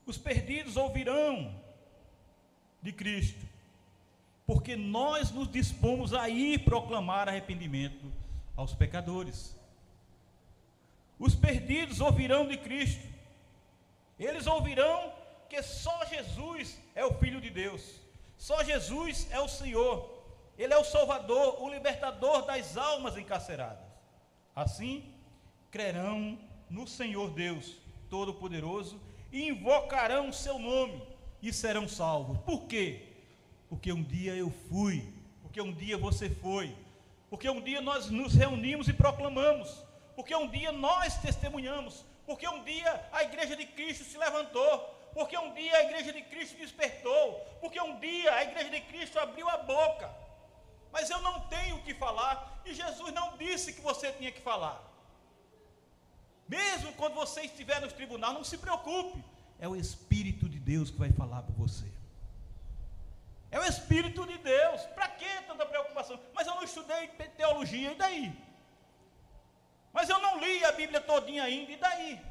Os 0.06 0.18
perdidos 0.18 0.76
ouvirão 0.76 1.56
de 2.82 2.92
Cristo, 2.92 3.46
porque 4.46 4.76
nós 4.76 5.32
nos 5.32 5.50
dispomos 5.50 6.13
a 6.13 6.28
ir 6.28 6.63
proclamar 6.66 7.30
arrependimento 7.30 8.12
aos 8.56 8.74
pecadores. 8.74 9.56
Os 11.18 11.34
perdidos 11.34 12.02
ouvirão 12.02 12.48
de 12.48 12.58
Cristo, 12.58 13.08
eles 14.20 14.46
ouvirão 14.46 15.13
que 15.50 15.62
só 15.62 16.06
Jesus 16.06 16.78
é 16.94 17.06
o 17.06 17.13
Filho 17.13 17.39
de 17.39 17.50
Deus, 17.50 18.02
só 18.38 18.63
Jesus 18.63 19.28
é 19.32 19.39
o 19.39 19.48
Senhor, 19.48 20.12
Ele 20.58 20.74
é 20.74 20.78
o 20.78 20.84
Salvador, 20.84 21.63
o 21.63 21.70
libertador 21.70 22.46
das 22.46 22.76
almas 22.76 23.16
encarceradas. 23.18 23.86
Assim, 24.56 25.04
crerão 25.72 26.38
no 26.70 26.88
Senhor 26.88 27.32
Deus 27.32 27.78
Todo-Poderoso 28.10 29.00
invocarão 29.34 30.30
o 30.30 30.34
seu 30.34 30.60
nome 30.60 31.02
e 31.41 31.52
serão 31.52 31.88
salvos. 31.88 32.38
Por 32.39 32.65
quê? 32.67 33.13
porque 33.74 33.91
um 33.91 34.04
dia 34.04 34.36
eu 34.36 34.52
fui, 34.69 35.04
porque 35.41 35.60
um 35.60 35.74
dia 35.74 35.98
você 35.98 36.30
foi, 36.30 36.78
porque 37.28 37.50
um 37.50 37.60
dia 37.60 37.82
nós 37.82 38.08
nos 38.08 38.36
reunimos 38.36 38.88
e 38.88 38.93
proclamamos, 38.93 39.84
porque 40.15 40.36
um 40.36 40.48
dia 40.48 40.72
nós 40.72 41.17
testemunhamos, 41.17 42.06
porque 42.24 42.48
um 42.48 42.63
dia 42.63 43.10
a 43.12 43.24
igreja 43.24 43.56
de 43.56 43.65
Cristo 43.65 44.04
se 44.04 44.15
levantou, 44.15 44.78
porque 45.15 45.36
um 45.36 45.52
dia 45.56 45.76
a 45.76 45.84
igreja 45.86 46.13
de 46.13 46.22
Cristo 46.22 46.56
despertou, 46.56 47.34
porque 47.60 47.82
um 47.82 48.00
dia 48.00 48.32
a 48.36 48.43
igreja 48.43 48.69
de 48.69 48.82
Cristo 48.82 49.17
abriu 49.17 49.50
a 49.50 49.58
boca. 49.58 50.08
Mas 50.91 51.10
eu 51.10 51.19
não 51.22 51.39
tenho 51.48 51.78
o 51.78 51.82
que 51.82 51.96
falar, 51.96 52.62
e 52.67 52.76
Jesus 52.76 53.12
não 53.12 53.38
disse 53.38 53.74
que 53.74 53.82
você 53.82 54.12
tinha 54.12 54.32
que 54.32 54.39
falar. 54.39 54.80
Mesmo 56.47 56.93
quando 56.93 57.15
você 57.15 57.41
estiver 57.41 57.79
no 57.82 57.88
tribunal, 57.88 58.34
não 58.34 58.43
se 58.43 58.58
preocupe, 58.58 59.23
é 59.60 59.67
o 59.67 59.75
Espírito 59.75 60.49
de 60.49 60.60
Deus 60.60 60.91
que 60.91 60.97
vai 60.97 61.12
falar 61.12 61.41
por 61.43 61.56
você. 61.56 61.86
É 63.49 63.60
o 63.60 63.63
Espírito 63.63 64.25
de 64.25 64.38
Deus. 64.38 64.82
Para 64.95 65.08
que 65.10 65.41
tanta 65.47 65.65
preocupação? 65.65 66.19
Mas 66.34 66.47
eu 66.47 66.56
não 66.56 66.63
estudei 66.63 67.08
teologia, 67.38 67.91
e 67.91 67.95
daí? 67.95 68.36
Mas 69.93 70.10
eu 70.10 70.19
não 70.19 70.39
li 70.39 70.65
a 70.65 70.71
Bíblia 70.71 70.99
todinha 70.99 71.43
ainda, 71.43 71.71
e 71.71 71.77
daí? 71.77 72.21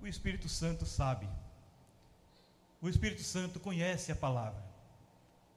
O 0.00 0.06
Espírito 0.06 0.48
Santo 0.48 0.86
sabe. 0.86 1.28
O 2.80 2.88
Espírito 2.88 3.22
Santo 3.22 3.58
conhece 3.58 4.12
a 4.12 4.16
palavra. 4.16 4.62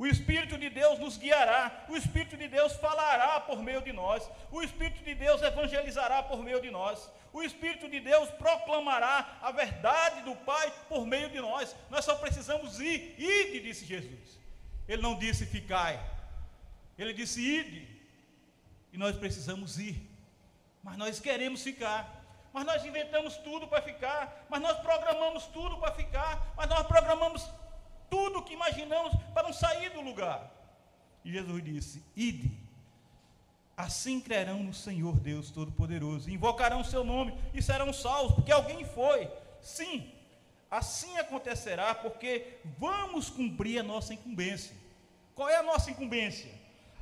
O 0.01 0.07
Espírito 0.07 0.57
de 0.57 0.67
Deus 0.67 0.97
nos 0.97 1.15
guiará, 1.15 1.85
o 1.87 1.95
Espírito 1.95 2.35
de 2.35 2.47
Deus 2.47 2.73
falará 2.73 3.39
por 3.41 3.61
meio 3.61 3.83
de 3.83 3.93
nós, 3.93 4.27
o 4.51 4.63
Espírito 4.63 5.03
de 5.03 5.13
Deus 5.13 5.43
evangelizará 5.43 6.23
por 6.23 6.41
meio 6.41 6.59
de 6.59 6.71
nós, 6.71 7.07
o 7.33 7.41
Espírito 7.41 7.89
de 7.89 7.99
Deus 7.99 8.29
proclamará 8.31 9.37
a 9.41 9.51
verdade 9.51 10.21
do 10.21 10.35
Pai 10.35 10.71
por 10.89 11.05
meio 11.05 11.29
de 11.29 11.39
nós. 11.39 11.75
Nós 11.89 12.03
só 12.03 12.15
precisamos 12.15 12.79
ir, 12.79 13.15
ide, 13.17 13.61
disse 13.61 13.85
Jesus. 13.85 14.39
Ele 14.87 15.01
não 15.01 15.17
disse 15.17 15.45
ficai, 15.45 15.99
ele 16.97 17.13
disse 17.13 17.39
ide, 17.39 17.87
e 18.91 18.97
nós 18.97 19.15
precisamos 19.15 19.79
ir, 19.79 20.09
mas 20.83 20.97
nós 20.97 21.19
queremos 21.19 21.63
ficar. 21.63 22.19
Mas 22.53 22.65
nós 22.65 22.83
inventamos 22.83 23.37
tudo 23.37 23.65
para 23.65 23.81
ficar, 23.81 24.45
mas 24.49 24.61
nós 24.61 24.77
programamos 24.79 25.45
tudo 25.47 25.77
para 25.77 25.93
ficar, 25.93 26.53
mas 26.57 26.67
nós 26.67 26.85
programamos 26.85 27.49
tudo 28.09 28.43
que 28.43 28.53
imaginamos 28.53 29.13
para 29.33 29.43
não 29.43 29.53
sair 29.53 29.89
do 29.91 30.01
lugar. 30.01 30.51
E 31.23 31.31
Jesus 31.31 31.63
disse: 31.63 32.05
Ide, 32.13 32.51
assim 33.75 34.19
crerão 34.19 34.63
no 34.63 34.73
Senhor 34.73 35.19
Deus 35.19 35.49
Todo-Poderoso, 35.51 36.29
invocarão 36.29 36.81
o 36.81 36.85
seu 36.85 37.03
nome 37.03 37.33
e 37.53 37.61
serão 37.61 37.91
salvos, 37.91 38.35
porque 38.35 38.51
alguém 38.51 38.85
foi. 38.85 39.29
Sim, 39.61 40.11
assim 40.69 41.17
acontecerá, 41.17 41.95
porque 41.95 42.59
vamos 42.77 43.29
cumprir 43.29 43.79
a 43.79 43.83
nossa 43.83 44.13
incumbência. 44.13 44.75
Qual 45.35 45.49
é 45.49 45.57
a 45.57 45.63
nossa 45.63 45.89
incumbência? 45.91 46.51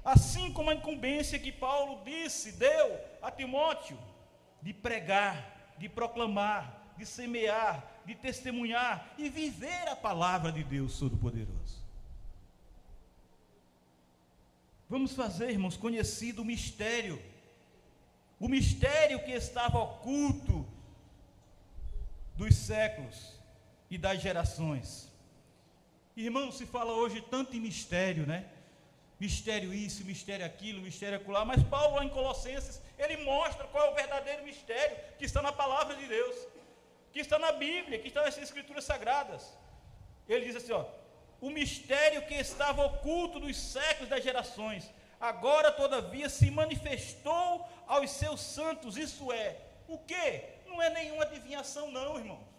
Assim 0.04 0.52
como 0.52 0.70
a 0.70 0.76
incumbência 0.76 1.40
que 1.40 1.52
Paulo 1.52 2.02
disse, 2.06 2.54
deu 2.54 3.00
a 3.22 3.30
Timóteo, 3.30 3.98
de 4.62 4.74
pregar, 4.74 5.76
de 5.78 5.88
proclamar, 5.90 6.94
de 6.98 7.06
semear, 7.06 7.84
de 8.06 8.16
testemunhar 8.16 9.14
e 9.18 9.30
viver 9.30 9.88
a 9.88 9.96
palavra 9.96 10.52
de 10.52 10.64
Deus 10.64 10.98
Todo-Poderoso. 10.98 11.79
Vamos 14.90 15.14
fazer, 15.14 15.52
irmãos, 15.52 15.78
conhecido 15.78 16.42
o 16.42 16.46
mistério, 16.46 17.22
o 18.40 18.48
mistério 18.48 19.24
que 19.24 19.32
estava 19.32 19.78
oculto 19.78 20.66
dos 22.36 22.56
séculos 22.56 23.40
e 23.90 23.98
das 23.98 24.20
gerações. 24.20 25.08
Irmãos, 26.18 26.58
se 26.58 26.66
fala 26.66 26.92
hoje 26.94 27.22
tanto 27.22 27.56
em 27.56 27.60
mistério, 27.60 28.26
né? 28.26 28.50
mistério 29.20 29.74
isso, 29.74 30.04
mistério 30.06 30.46
aquilo, 30.46 30.82
mistério 30.82 31.18
acolá, 31.18 31.44
mas 31.44 31.62
Paulo 31.64 31.98
lá 31.98 32.06
em 32.06 32.10
Colossenses, 32.10 32.82
ele 32.98 33.18
mostra 33.24 33.68
qual 33.68 33.88
é 33.88 33.92
o 33.92 33.96
verdadeiro 33.96 34.44
mistério 34.44 34.98
que 35.18 35.26
está 35.26 35.42
na 35.42 35.52
palavra 35.52 35.96
de 35.96 36.08
Deus, 36.08 36.36
que 37.12 37.20
está 37.20 37.38
na 37.38 37.52
Bíblia, 37.52 38.00
que 38.00 38.08
está 38.08 38.22
nas 38.22 38.38
escrituras 38.38 38.86
sagradas. 38.86 39.54
Ele 40.28 40.46
diz 40.46 40.56
assim, 40.56 40.72
ó, 40.72 40.86
o 41.42 41.50
mistério 41.50 42.26
que 42.26 42.36
estava 42.36 42.86
oculto 42.86 43.40
dos 43.40 43.58
séculos 43.58 44.10
das 44.10 44.24
gerações, 44.24 44.90
agora 45.20 45.72
todavia 45.72 46.30
se 46.30 46.50
manifestou 46.52 47.68
aos 47.88 48.12
seus 48.12 48.42
santos, 48.42 48.98
isso 48.98 49.32
é, 49.32 49.58
o 49.88 49.98
que? 49.98 50.44
Não 50.68 50.82
é 50.82 50.90
nenhuma 50.90 51.24
adivinhação 51.24 51.92
não, 51.92 52.18
irmãos. 52.18 52.50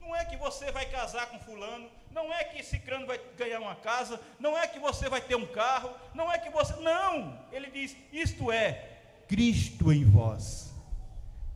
Não 0.00 0.16
é 0.16 0.24
que 0.24 0.36
você 0.36 0.70
vai 0.72 0.86
casar 0.86 1.26
com 1.26 1.38
fulano, 1.38 1.88
não 2.10 2.32
é 2.32 2.42
que 2.42 2.58
esse 2.58 2.78
crânio 2.80 3.06
vai 3.06 3.18
ganhar 3.36 3.60
uma 3.60 3.76
casa, 3.76 4.20
não 4.38 4.58
é 4.58 4.66
que 4.66 4.80
você 4.80 5.08
vai 5.08 5.20
ter 5.20 5.36
um 5.36 5.46
carro, 5.46 5.94
não 6.12 6.30
é 6.30 6.38
que 6.38 6.50
você. 6.50 6.74
Não! 6.76 7.38
Ele 7.52 7.70
diz: 7.70 7.96
isto 8.12 8.50
é 8.50 8.98
Cristo 9.28 9.92
em 9.92 10.04
vós. 10.04 10.72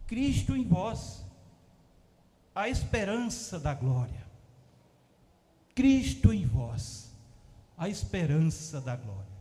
Cristo 0.07 0.57
em 0.57 0.65
vós. 0.65 1.25
A 2.55 2.69
esperança 2.69 3.59
da 3.59 3.75
glória. 3.75 4.26
Cristo 5.77 6.33
em 6.33 6.45
vós. 6.45 7.15
A 7.79 7.89
esperança 7.89 8.81
da 8.81 8.97
glória. 8.97 9.37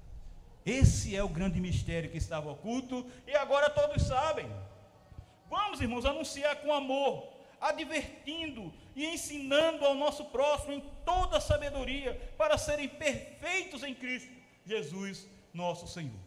Esse 0.64 1.16
é 1.16 1.24
o 1.24 1.30
grande 1.30 1.60
mistério 1.60 2.12
que 2.12 2.18
estava 2.18 2.52
oculto 2.52 3.10
e 3.26 3.34
agora 3.34 3.72
todos 3.72 4.04
sabem. 4.04 4.48
Vamos, 5.50 5.82
irmãos, 5.82 6.06
anunciar 6.06 6.58
com 6.58 6.72
amor 6.72 7.36
advertindo 7.66 8.74
e 8.96 9.06
ensinando 9.06 9.86
ao 9.86 9.96
nosso 9.96 10.26
próximo 10.26 10.74
em 10.74 10.84
toda 11.04 11.40
sabedoria, 11.40 12.14
para 12.38 12.58
serem 12.58 12.88
perfeitos 12.88 13.84
em 13.84 13.94
Cristo 13.94 14.32
Jesus, 14.66 15.28
nosso 15.54 15.88
Senhor. 15.88 16.26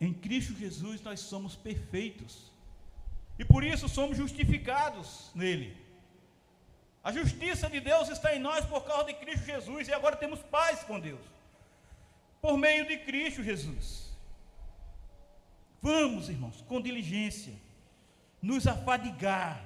Em 0.00 0.12
Cristo 0.12 0.54
Jesus 0.54 1.00
nós 1.02 1.20
somos 1.20 1.56
perfeitos, 1.56 2.50
e 3.38 3.44
por 3.44 3.64
isso 3.64 3.88
somos 3.88 4.16
justificados 4.16 5.30
nele. 5.34 5.76
A 7.02 7.12
justiça 7.12 7.68
de 7.68 7.80
Deus 7.80 8.08
está 8.08 8.34
em 8.34 8.38
nós 8.38 8.64
por 8.66 8.84
causa 8.84 9.04
de 9.04 9.14
Cristo 9.14 9.46
Jesus, 9.46 9.88
e 9.88 9.92
agora 9.92 10.16
temos 10.16 10.40
paz 10.40 10.82
com 10.84 11.00
Deus, 11.00 11.20
por 12.42 12.58
meio 12.58 12.86
de 12.86 12.98
Cristo 12.98 13.42
Jesus. 13.42 14.10
Vamos, 15.80 16.28
irmãos, 16.28 16.62
com 16.68 16.80
diligência 16.80 17.54
nos 18.42 18.66
afadigar, 18.66 19.62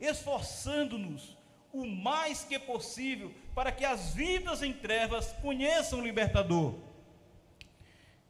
esforçando-nos 0.00 1.36
o 1.72 1.86
mais 1.86 2.42
que 2.42 2.58
possível 2.58 3.32
para 3.54 3.70
que 3.70 3.84
as 3.84 4.14
vidas 4.14 4.62
em 4.62 4.72
trevas 4.72 5.32
conheçam 5.42 6.00
o 6.00 6.02
libertador, 6.02 6.74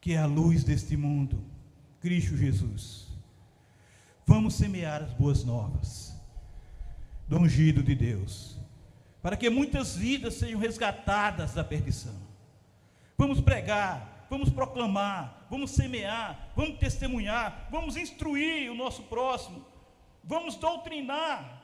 que 0.00 0.14
é 0.14 0.18
a 0.18 0.26
luz 0.26 0.64
deste 0.64 0.96
mundo, 0.96 1.42
Cristo 2.00 2.36
Jesus. 2.36 3.06
Vamos 4.26 4.54
semear 4.54 5.02
as 5.02 5.12
boas 5.12 5.44
novas 5.44 6.09
do 7.30 7.38
ungido 7.38 7.80
de 7.80 7.94
Deus, 7.94 8.58
para 9.22 9.36
que 9.36 9.48
muitas 9.48 9.94
vidas 9.94 10.34
sejam 10.34 10.58
resgatadas 10.58 11.54
da 11.54 11.62
perdição. 11.62 12.16
Vamos 13.16 13.40
pregar, 13.40 14.26
vamos 14.28 14.50
proclamar, 14.50 15.46
vamos 15.48 15.70
semear, 15.70 16.50
vamos 16.56 16.80
testemunhar, 16.80 17.68
vamos 17.70 17.96
instruir 17.96 18.68
o 18.68 18.74
nosso 18.74 19.04
próximo, 19.04 19.64
vamos 20.24 20.56
doutrinar, 20.56 21.62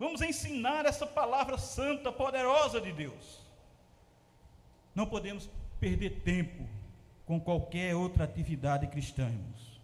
vamos 0.00 0.20
ensinar 0.20 0.84
essa 0.84 1.06
palavra 1.06 1.58
santa, 1.58 2.10
poderosa 2.10 2.80
de 2.80 2.92
Deus. 2.92 3.40
Não 4.96 5.06
podemos 5.06 5.48
perder 5.78 6.22
tempo 6.22 6.66
com 7.24 7.38
qualquer 7.38 7.94
outra 7.94 8.24
atividade 8.24 8.88
cristã, 8.88 9.28
irmãos. 9.28 9.80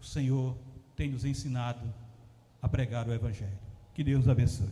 O 0.00 0.04
Senhor 0.04 0.56
tem 0.94 1.08
nos 1.08 1.24
ensinado 1.24 1.92
a 2.62 2.68
pregar 2.68 3.08
o 3.08 3.12
Evangelho. 3.12 3.67
Que 3.98 4.04
Deus 4.04 4.28
abençoe. 4.28 4.68